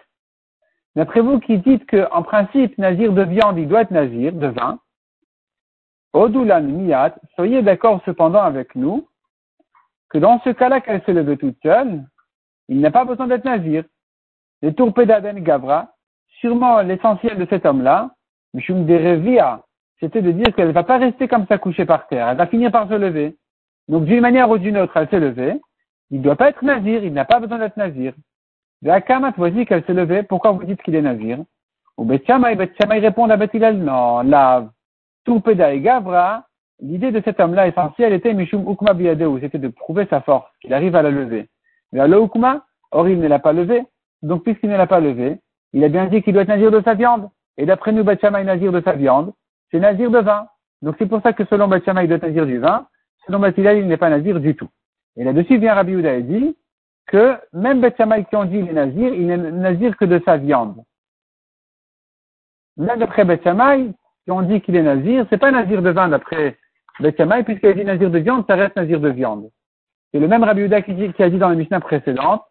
d'après 0.97 1.21
vous 1.21 1.39
qui 1.39 1.59
dites 1.59 1.87
que, 1.87 2.11
en 2.13 2.23
principe, 2.23 2.77
Nazir 2.79 3.13
de 3.13 3.23
viande, 3.23 3.59
il 3.59 3.69
doit 3.69 3.83
être 3.83 3.91
Nazir 3.91 4.33
de 4.33 4.49
vin, 4.49 4.79
Odulan 6.13 6.63
Miyat, 6.63 7.17
soyez 7.35 7.63
d'accord 7.63 8.01
cependant 8.05 8.43
avec 8.43 8.75
nous 8.75 9.09
que 10.11 10.19
dans 10.19 10.41
ce 10.45 10.51
cas-là, 10.51 10.81
qu'elle 10.81 11.03
se 11.03 11.11
levait 11.11 11.37
toute 11.37 11.61
seule, 11.63 12.05
il 12.69 12.81
n'a 12.81 12.91
pas 12.91 13.05
besoin 13.05 13.27
d'être 13.27 13.45
nazir. 13.45 13.85
Les 14.63 14.75
tourpédaden 14.75 15.41
Gavra, 15.41 15.93
sûrement 16.41 16.81
l'essentiel 16.81 17.39
de 17.39 17.47
cet 17.51 17.67
homme-là, 17.67 18.11
Mishum 18.55 18.87
Derevia, 18.87 19.63
c'était 20.01 20.23
de 20.23 20.33
dire 20.33 20.55
qu'elle 20.55 20.69
ne 20.69 20.73
va 20.73 20.85
pas 20.85 20.99
rester 20.99 21.29
comme 21.29 21.47
ça 21.47 21.59
couchée 21.59 21.85
par 21.85 22.07
terre, 22.09 22.29
elle 22.29 22.37
va 22.37 22.47
finir 22.47 22.71
par 22.71 22.89
se 22.89 22.95
lever. 22.95 23.37
Donc 23.89 24.05
d'une 24.05 24.21
manière 24.21 24.51
ou 24.51 24.59
d'une 24.59 24.79
autre, 24.79 24.97
elle 24.97 25.09
s'est 25.09 25.21
levée. 25.21 25.61
Il 26.11 26.19
ne 26.19 26.23
doit 26.23 26.37
pas 26.37 26.51
être 26.51 26.65
nazir, 26.65 27.03
il 27.05 27.13
n'a 27.13 27.25
pas 27.25 27.41
besoin 27.41 27.59
d'être 27.59 27.77
nazir. 27.77 28.15
De 28.83 28.91
Akamat, 28.91 29.33
voici 29.37 29.67
qu'elle 29.67 29.85
s'est 29.85 29.95
levée, 29.95 30.23
pourquoi 30.23 30.53
vous 30.53 30.65
dites 30.65 30.83
qu'il 30.83 30.95
est 30.95 31.03
nazir? 31.03 31.39
Ou 31.97 32.05
Betchamay, 32.05 32.55
répond 32.99 33.29
à 33.29 33.73
non, 33.73 34.21
lave. 34.23 34.71
Tourpeda 35.25 35.73
et 35.73 35.81
Gavra, 35.81 36.45
l'idée 36.81 37.11
de 37.11 37.23
cet 37.25 37.41
homme-là 37.41 37.69
essentielle 37.69 38.13
était 38.13 38.35
Mishum 38.35 38.69
Ukma 38.71 38.93
Biadeu, 38.93 39.39
c'était 39.41 39.59
de 39.59 39.69
prouver 39.69 40.07
sa 40.11 40.21
force, 40.21 40.51
qu'il 40.61 40.75
arrive 40.75 40.97
à 40.97 41.03
la 41.03 41.11
lever. 41.11 41.49
Mais 41.95 42.01
à 42.01 42.09
Ukma, 42.09 42.67
or 42.91 43.09
il 43.09 43.19
ne 43.19 43.29
l'a 43.29 43.39
pas 43.39 43.55
levé, 43.55 43.83
donc 44.21 44.43
puisqu'il 44.45 44.69
ne 44.69 44.77
l'a 44.77 44.87
pas 44.87 45.01
levé, 45.01 45.39
il 45.73 45.83
a 45.85 45.89
bien 45.89 46.07
dit 46.07 46.23
qu'il 46.23 46.35
doit 46.35 46.43
être 46.43 46.49
nazir 46.49 46.71
de 46.71 46.83
sa 46.83 46.95
viande. 46.95 47.31
Et 47.57 47.65
d'après 47.65 47.93
nous, 47.93 48.05
Bachama 48.05 48.41
est 48.41 48.45
nazir 48.45 48.73
de 48.73 48.83
sa 48.83 48.93
viande, 48.93 49.33
c'est 49.71 49.81
nazir 49.81 50.11
de 50.11 50.19
vin. 50.19 50.47
Donc 50.83 50.97
c'est 50.99 51.07
pour 51.07 51.23
ça 51.23 51.33
que 51.33 51.45
selon 51.47 51.69
Bachama, 51.69 52.03
il 52.03 52.09
doit 52.09 52.17
être 52.17 52.27
nazir 52.27 52.45
du 52.45 52.59
vin, 52.59 52.87
selon 53.25 53.39
Batilal, 53.39 53.79
il 53.79 53.87
n'est 53.87 53.97
pas 53.97 54.11
nazir 54.11 54.39
du 54.41 54.55
tout. 54.55 54.69
Et 55.17 55.25
là-dessus 55.25 55.59
vient 55.59 55.75
Rabbi 55.75 55.93
Uda 55.93 56.15
et 56.15 56.23
dit 56.23 56.57
que 57.07 57.37
même 57.53 57.81
Bachama 57.81 58.23
qui 58.23 58.37
ont 58.37 58.45
dit 58.45 58.59
il 58.59 58.69
est 58.69 58.73
nazir, 58.73 59.15
il 59.15 59.27
n'est 59.27 59.37
nazir 59.37 59.97
que 59.97 60.05
de 60.05 60.21
sa 60.27 60.37
viande. 60.37 60.83
Même 62.77 62.99
d'après 62.99 63.25
Bachama, 63.25 63.77
qui 64.25 64.31
ont 64.31 64.43
dit 64.43 64.61
qu'il 64.61 64.75
est 64.75 64.83
nazir, 64.83 65.27
c'est 65.31 65.39
pas 65.39 65.53
nazir 65.53 65.81
de 65.81 65.91
vin 65.91 66.09
d'après 66.09 66.59
Betchamay, 67.01 67.43
puisqu'il 67.43 67.75
dit 67.75 67.85
nazir 67.85 68.11
de 68.11 68.19
viande, 68.19 68.45
ça 68.49 68.55
reste 68.55 68.77
nazir 68.77 69.01
de 69.01 69.11
viande. 69.11 69.51
Et 70.15 70.21
le 70.21 70.29
même 70.29 70.45
Rabbi 70.45 70.63
Uda 70.63 70.81
qui, 70.81 70.93
a 70.93 71.29
dit 71.29 71.39
dans 71.39 71.49
la 71.49 71.57
Mishnah 71.57 71.81
précédente 71.81 72.45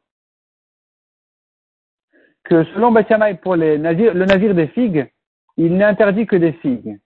que 2.43 2.65
selon 2.65 2.91
Betchamay, 2.91 3.35
pour 3.35 3.55
les 3.55 3.77
le 3.77 4.25
nazir 4.25 4.53
des 4.53 4.67
figues, 4.67 5.09
il 5.55 5.77
n'est 5.77 5.85
interdit 5.85 6.27
que 6.27 6.35
des 6.35 6.51
figues. 6.53 6.99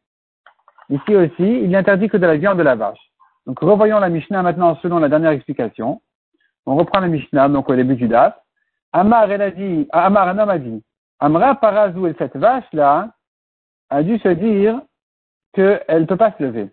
Ici 0.90 1.16
aussi, 1.16 1.62
il 1.62 1.70
n'est 1.70 1.78
interdit 1.78 2.10
que 2.10 2.18
de 2.18 2.26
la 2.26 2.38
viande 2.38 2.58
de 2.58 2.64
la 2.64 2.76
vache. 2.76 3.00
Donc 3.46 3.60
revoyons 3.60 4.00
la 4.00 4.10
Mishnah 4.10 4.42
maintenant 4.42 4.76
selon 4.82 4.98
la 4.98 5.10
dernière 5.10 5.32
explication. 5.32 6.02
On 6.66 6.76
reprend 6.76 7.00
la 7.02 7.08
Mishnah, 7.08 7.50
donc 7.50 7.70
au 7.70 7.76
début 7.76 7.96
du 7.96 8.08
DAF. 8.08 8.36
Amar, 8.94 9.32
elle 9.32 9.42
a 9.44 9.52
dit, 9.52 9.88
Amar, 9.92 10.28
un 10.28 10.40
homme 10.40 10.50
a 10.50 10.58
dit, 10.58 10.84
Amra 11.20 11.56
Parazou, 11.56 12.08
et 12.08 12.16
cette 12.18 12.36
vache-là, 12.36 13.12
a 13.90 14.04
dû 14.04 14.18
se 14.20 14.30
dire 14.30 14.82
qu'elle 15.54 16.02
ne 16.02 16.06
peut 16.06 16.18
pas 16.18 16.34
se 16.38 16.44
lever. 16.44 16.70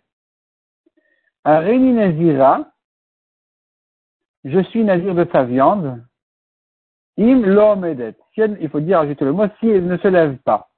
Aréni 1.44 1.92
Nazira, 1.92 2.66
je 4.44 4.61
suis 4.64 4.85
nazir 4.85 5.14
de 5.14 5.26
sa 5.33 5.44
viande. 5.44 6.04
Im 7.18 7.42
l'omedet. 7.42 8.16
Il 8.37 8.68
faut 8.68 8.80
dire, 8.80 9.00
ajoute 9.00 9.22
le 9.22 9.33
mot, 9.33 9.46
si 9.61 9.68
elle 9.68 9.87
ne 9.87 9.96
se 9.96 10.09
lève 10.09 10.37
pas. 10.38 10.68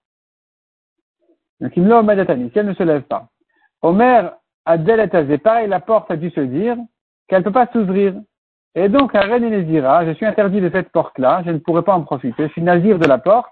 Donc, 1.60 1.76
im 1.76 1.88
l'omedet 1.88 2.26
si 2.26 2.58
elle 2.58 2.66
ne 2.66 2.74
se 2.74 2.82
lève 2.82 3.02
pas. 3.02 3.28
Omer 3.82 4.32
Adel 4.64 5.00
et 5.00 5.38
pareil, 5.38 5.68
la 5.68 5.80
porte 5.80 6.10
a 6.10 6.16
dû 6.16 6.30
se 6.30 6.40
dire 6.40 6.76
qu'elle 7.28 7.38
ne 7.38 7.44
peut 7.44 7.52
pas 7.52 7.68
s'ouvrir. 7.72 8.14
Et 8.74 8.88
donc, 8.88 9.14
à 9.14 9.26
Nazira, 9.38 10.04
je 10.04 10.12
suis 10.12 10.26
interdit 10.26 10.60
de 10.60 10.70
cette 10.70 10.90
porte-là, 10.90 11.42
je 11.46 11.52
ne 11.52 11.58
pourrai 11.58 11.82
pas 11.82 11.94
en 11.94 12.02
profiter. 12.02 12.48
Je 12.48 12.52
suis 12.52 12.62
nazir 12.62 12.98
de 12.98 13.06
la 13.06 13.18
porte. 13.18 13.50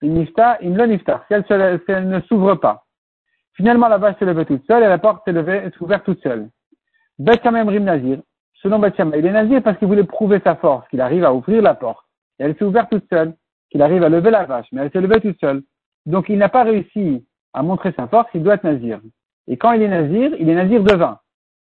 Nifta, 0.00 0.58
im 0.62 0.76
lo 0.76 0.86
nifta. 0.86 1.24
Si 1.26 1.34
elle, 1.34 1.80
elle 1.88 2.08
ne 2.08 2.20
s'ouvre 2.22 2.54
pas. 2.54 2.84
Finalement, 3.54 3.88
la 3.88 3.98
vache 3.98 4.16
se 4.18 4.24
levait 4.24 4.44
toute 4.44 4.66
seule 4.66 4.82
et 4.82 4.88
la 4.88 4.98
porte 4.98 5.22
s'est 5.24 5.72
ouverte 5.80 6.04
toute 6.04 6.22
seule. 6.22 6.48
Bet 7.18 7.40
Rim 7.44 7.84
Nazir. 7.84 8.18
Selon 8.64 8.78
Bet 8.78 8.94
il 8.98 9.26
est 9.26 9.30
Nazir 9.30 9.62
parce 9.62 9.76
qu'il 9.76 9.88
voulait 9.88 10.04
prouver 10.04 10.40
sa 10.42 10.56
force, 10.56 10.88
qu'il 10.88 11.02
arrive 11.02 11.22
à 11.22 11.34
ouvrir 11.34 11.60
la 11.60 11.74
porte. 11.74 12.06
Et 12.38 12.44
elle 12.44 12.56
s'est 12.56 12.64
ouverte 12.64 12.88
toute 12.90 13.06
seule, 13.10 13.34
qu'il 13.70 13.82
arrive 13.82 14.02
à 14.02 14.08
lever 14.08 14.30
la 14.30 14.46
vache, 14.46 14.66
mais 14.72 14.80
elle 14.80 14.90
s'est 14.90 15.02
levée 15.02 15.20
toute 15.20 15.38
seule. 15.38 15.62
Donc 16.06 16.30
il 16.30 16.38
n'a 16.38 16.48
pas 16.48 16.64
réussi 16.64 17.26
à 17.52 17.62
montrer 17.62 17.92
sa 17.94 18.08
force, 18.08 18.28
il 18.32 18.42
doit 18.42 18.54
être 18.54 18.64
Nazir. 18.64 19.00
Et 19.48 19.58
quand 19.58 19.72
il 19.72 19.82
est 19.82 19.88
Nazir, 19.88 20.32
il 20.38 20.48
est 20.48 20.54
Nazir 20.54 20.82
de 20.82 20.94
vin. 20.94 21.18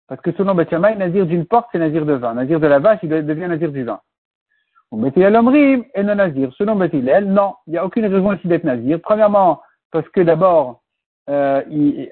Parce 0.07 0.21
que 0.21 0.31
selon 0.33 0.53
Bet 0.53 0.67
Nazir 0.71 1.25
d'une 1.25 1.47
porte, 1.47 1.69
c'est 1.71 1.79
Nazir 1.79 2.05
de 2.05 2.13
vin. 2.13 2.35
Nazir 2.35 2.59
de 2.59 2.67
la 2.67 2.77
vache, 2.77 2.99
il 3.01 3.09
devient 3.09 3.47
Nazir 3.47 3.71
du 3.71 3.83
vin. 3.83 3.99
On 4.91 4.97
mettait 4.97 5.27
l'omrim 5.31 5.83
et 5.95 6.03
non 6.03 6.13
Nazir. 6.13 6.53
Selon 6.55 6.75
Bet 6.75 6.91
non, 7.23 7.55
il 7.65 7.71
n'y 7.71 7.77
a 7.79 7.85
aucune 7.85 8.05
raison 8.05 8.31
ici 8.33 8.47
d'être 8.47 8.63
Nazir. 8.63 8.99
Premièrement, 9.01 9.59
parce 9.91 10.07
que 10.09 10.21
d'abord, 10.21 10.83
euh, 11.31 11.63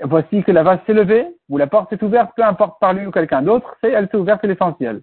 voici 0.01 0.43
que 0.43 0.51
la 0.51 0.63
vache 0.63 0.79
s'est 0.87 0.93
levée, 0.93 1.27
ou 1.49 1.57
la 1.57 1.67
porte 1.67 1.91
est 1.93 2.01
ouverte, 2.01 2.31
peu 2.35 2.43
importe 2.43 2.79
par 2.79 2.93
lui 2.93 3.05
ou 3.05 3.11
quelqu'un 3.11 3.41
d'autre, 3.41 3.75
c'est 3.81 3.91
elle 3.91 4.07
s'est 4.09 4.17
ouverte, 4.17 4.43
l'essentiel. 4.43 5.01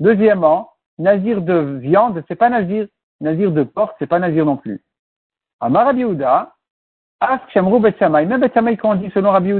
Deuxièmement, 0.00 0.72
nazir 0.98 1.42
de 1.42 1.78
viande, 1.80 2.22
c'est 2.28 2.36
pas 2.36 2.48
nazir. 2.48 2.86
Nazir 3.20 3.52
de 3.52 3.62
porte, 3.62 3.94
c'est 3.98 4.06
pas 4.06 4.18
nazir 4.18 4.44
non 4.44 4.56
plus. 4.56 4.82
Amar 5.60 5.86
Rabbi 5.86 6.04
Houda, 6.04 6.52
Shamrou 7.52 7.78
même 7.78 8.40
Bet 8.40 8.76
qui 8.76 8.86
ont 8.86 8.94
dit, 8.96 9.10
selon 9.14 9.30
Rabbi 9.30 9.52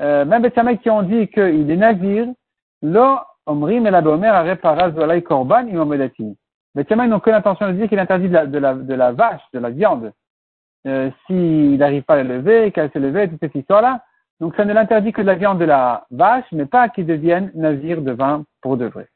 euh, 0.00 0.24
même 0.24 0.42
Bet 0.42 0.78
qui 0.78 0.90
ont 0.90 1.02
dit 1.02 1.26
qu'il 1.28 1.70
est 1.70 1.76
nazir, 1.76 2.26
lo 2.82 3.18
omrim 3.46 3.86
et 3.86 3.90
la 3.90 4.00
beomer 4.00 4.28
a 4.28 4.42
reparaz 4.42 4.90
volay 4.90 5.22
korban 5.22 5.66
imamedati. 5.66 6.36
Bet 6.74 6.86
n'ont 6.94 7.18
que 7.18 7.30
l'intention 7.30 7.66
de 7.68 7.72
dire 7.72 7.88
qu'il 7.88 7.98
interdit 7.98 8.28
de 8.28 8.34
la, 8.34 8.46
de 8.46 8.58
la, 8.58 8.74
de 8.74 8.94
la 8.94 9.12
vache, 9.12 9.42
de 9.52 9.58
la 9.58 9.70
viande, 9.70 10.12
euh, 10.86 11.10
s'il 11.26 11.78
n'arrive 11.78 12.04
pas 12.04 12.14
à 12.14 12.22
la 12.22 12.36
lever, 12.36 12.70
qu'elle 12.70 12.90
s'est 12.92 13.00
levée, 13.00 13.28
toute 13.28 13.40
cette 13.40 13.54
histoire-là. 13.54 14.04
Donc 14.40 14.54
ça 14.56 14.64
ne 14.64 14.72
l'interdit 14.72 15.12
que 15.12 15.20
de 15.20 15.26
la 15.26 15.34
viande 15.34 15.58
de 15.58 15.64
la 15.64 16.06
vache, 16.10 16.46
mais 16.52 16.66
pas 16.66 16.88
qu'il 16.88 17.06
devienne 17.06 17.50
nazir 17.54 18.02
de 18.02 18.12
vin 18.12 18.44
pour 18.60 18.76
de 18.76 18.86
vrai. 18.86 19.08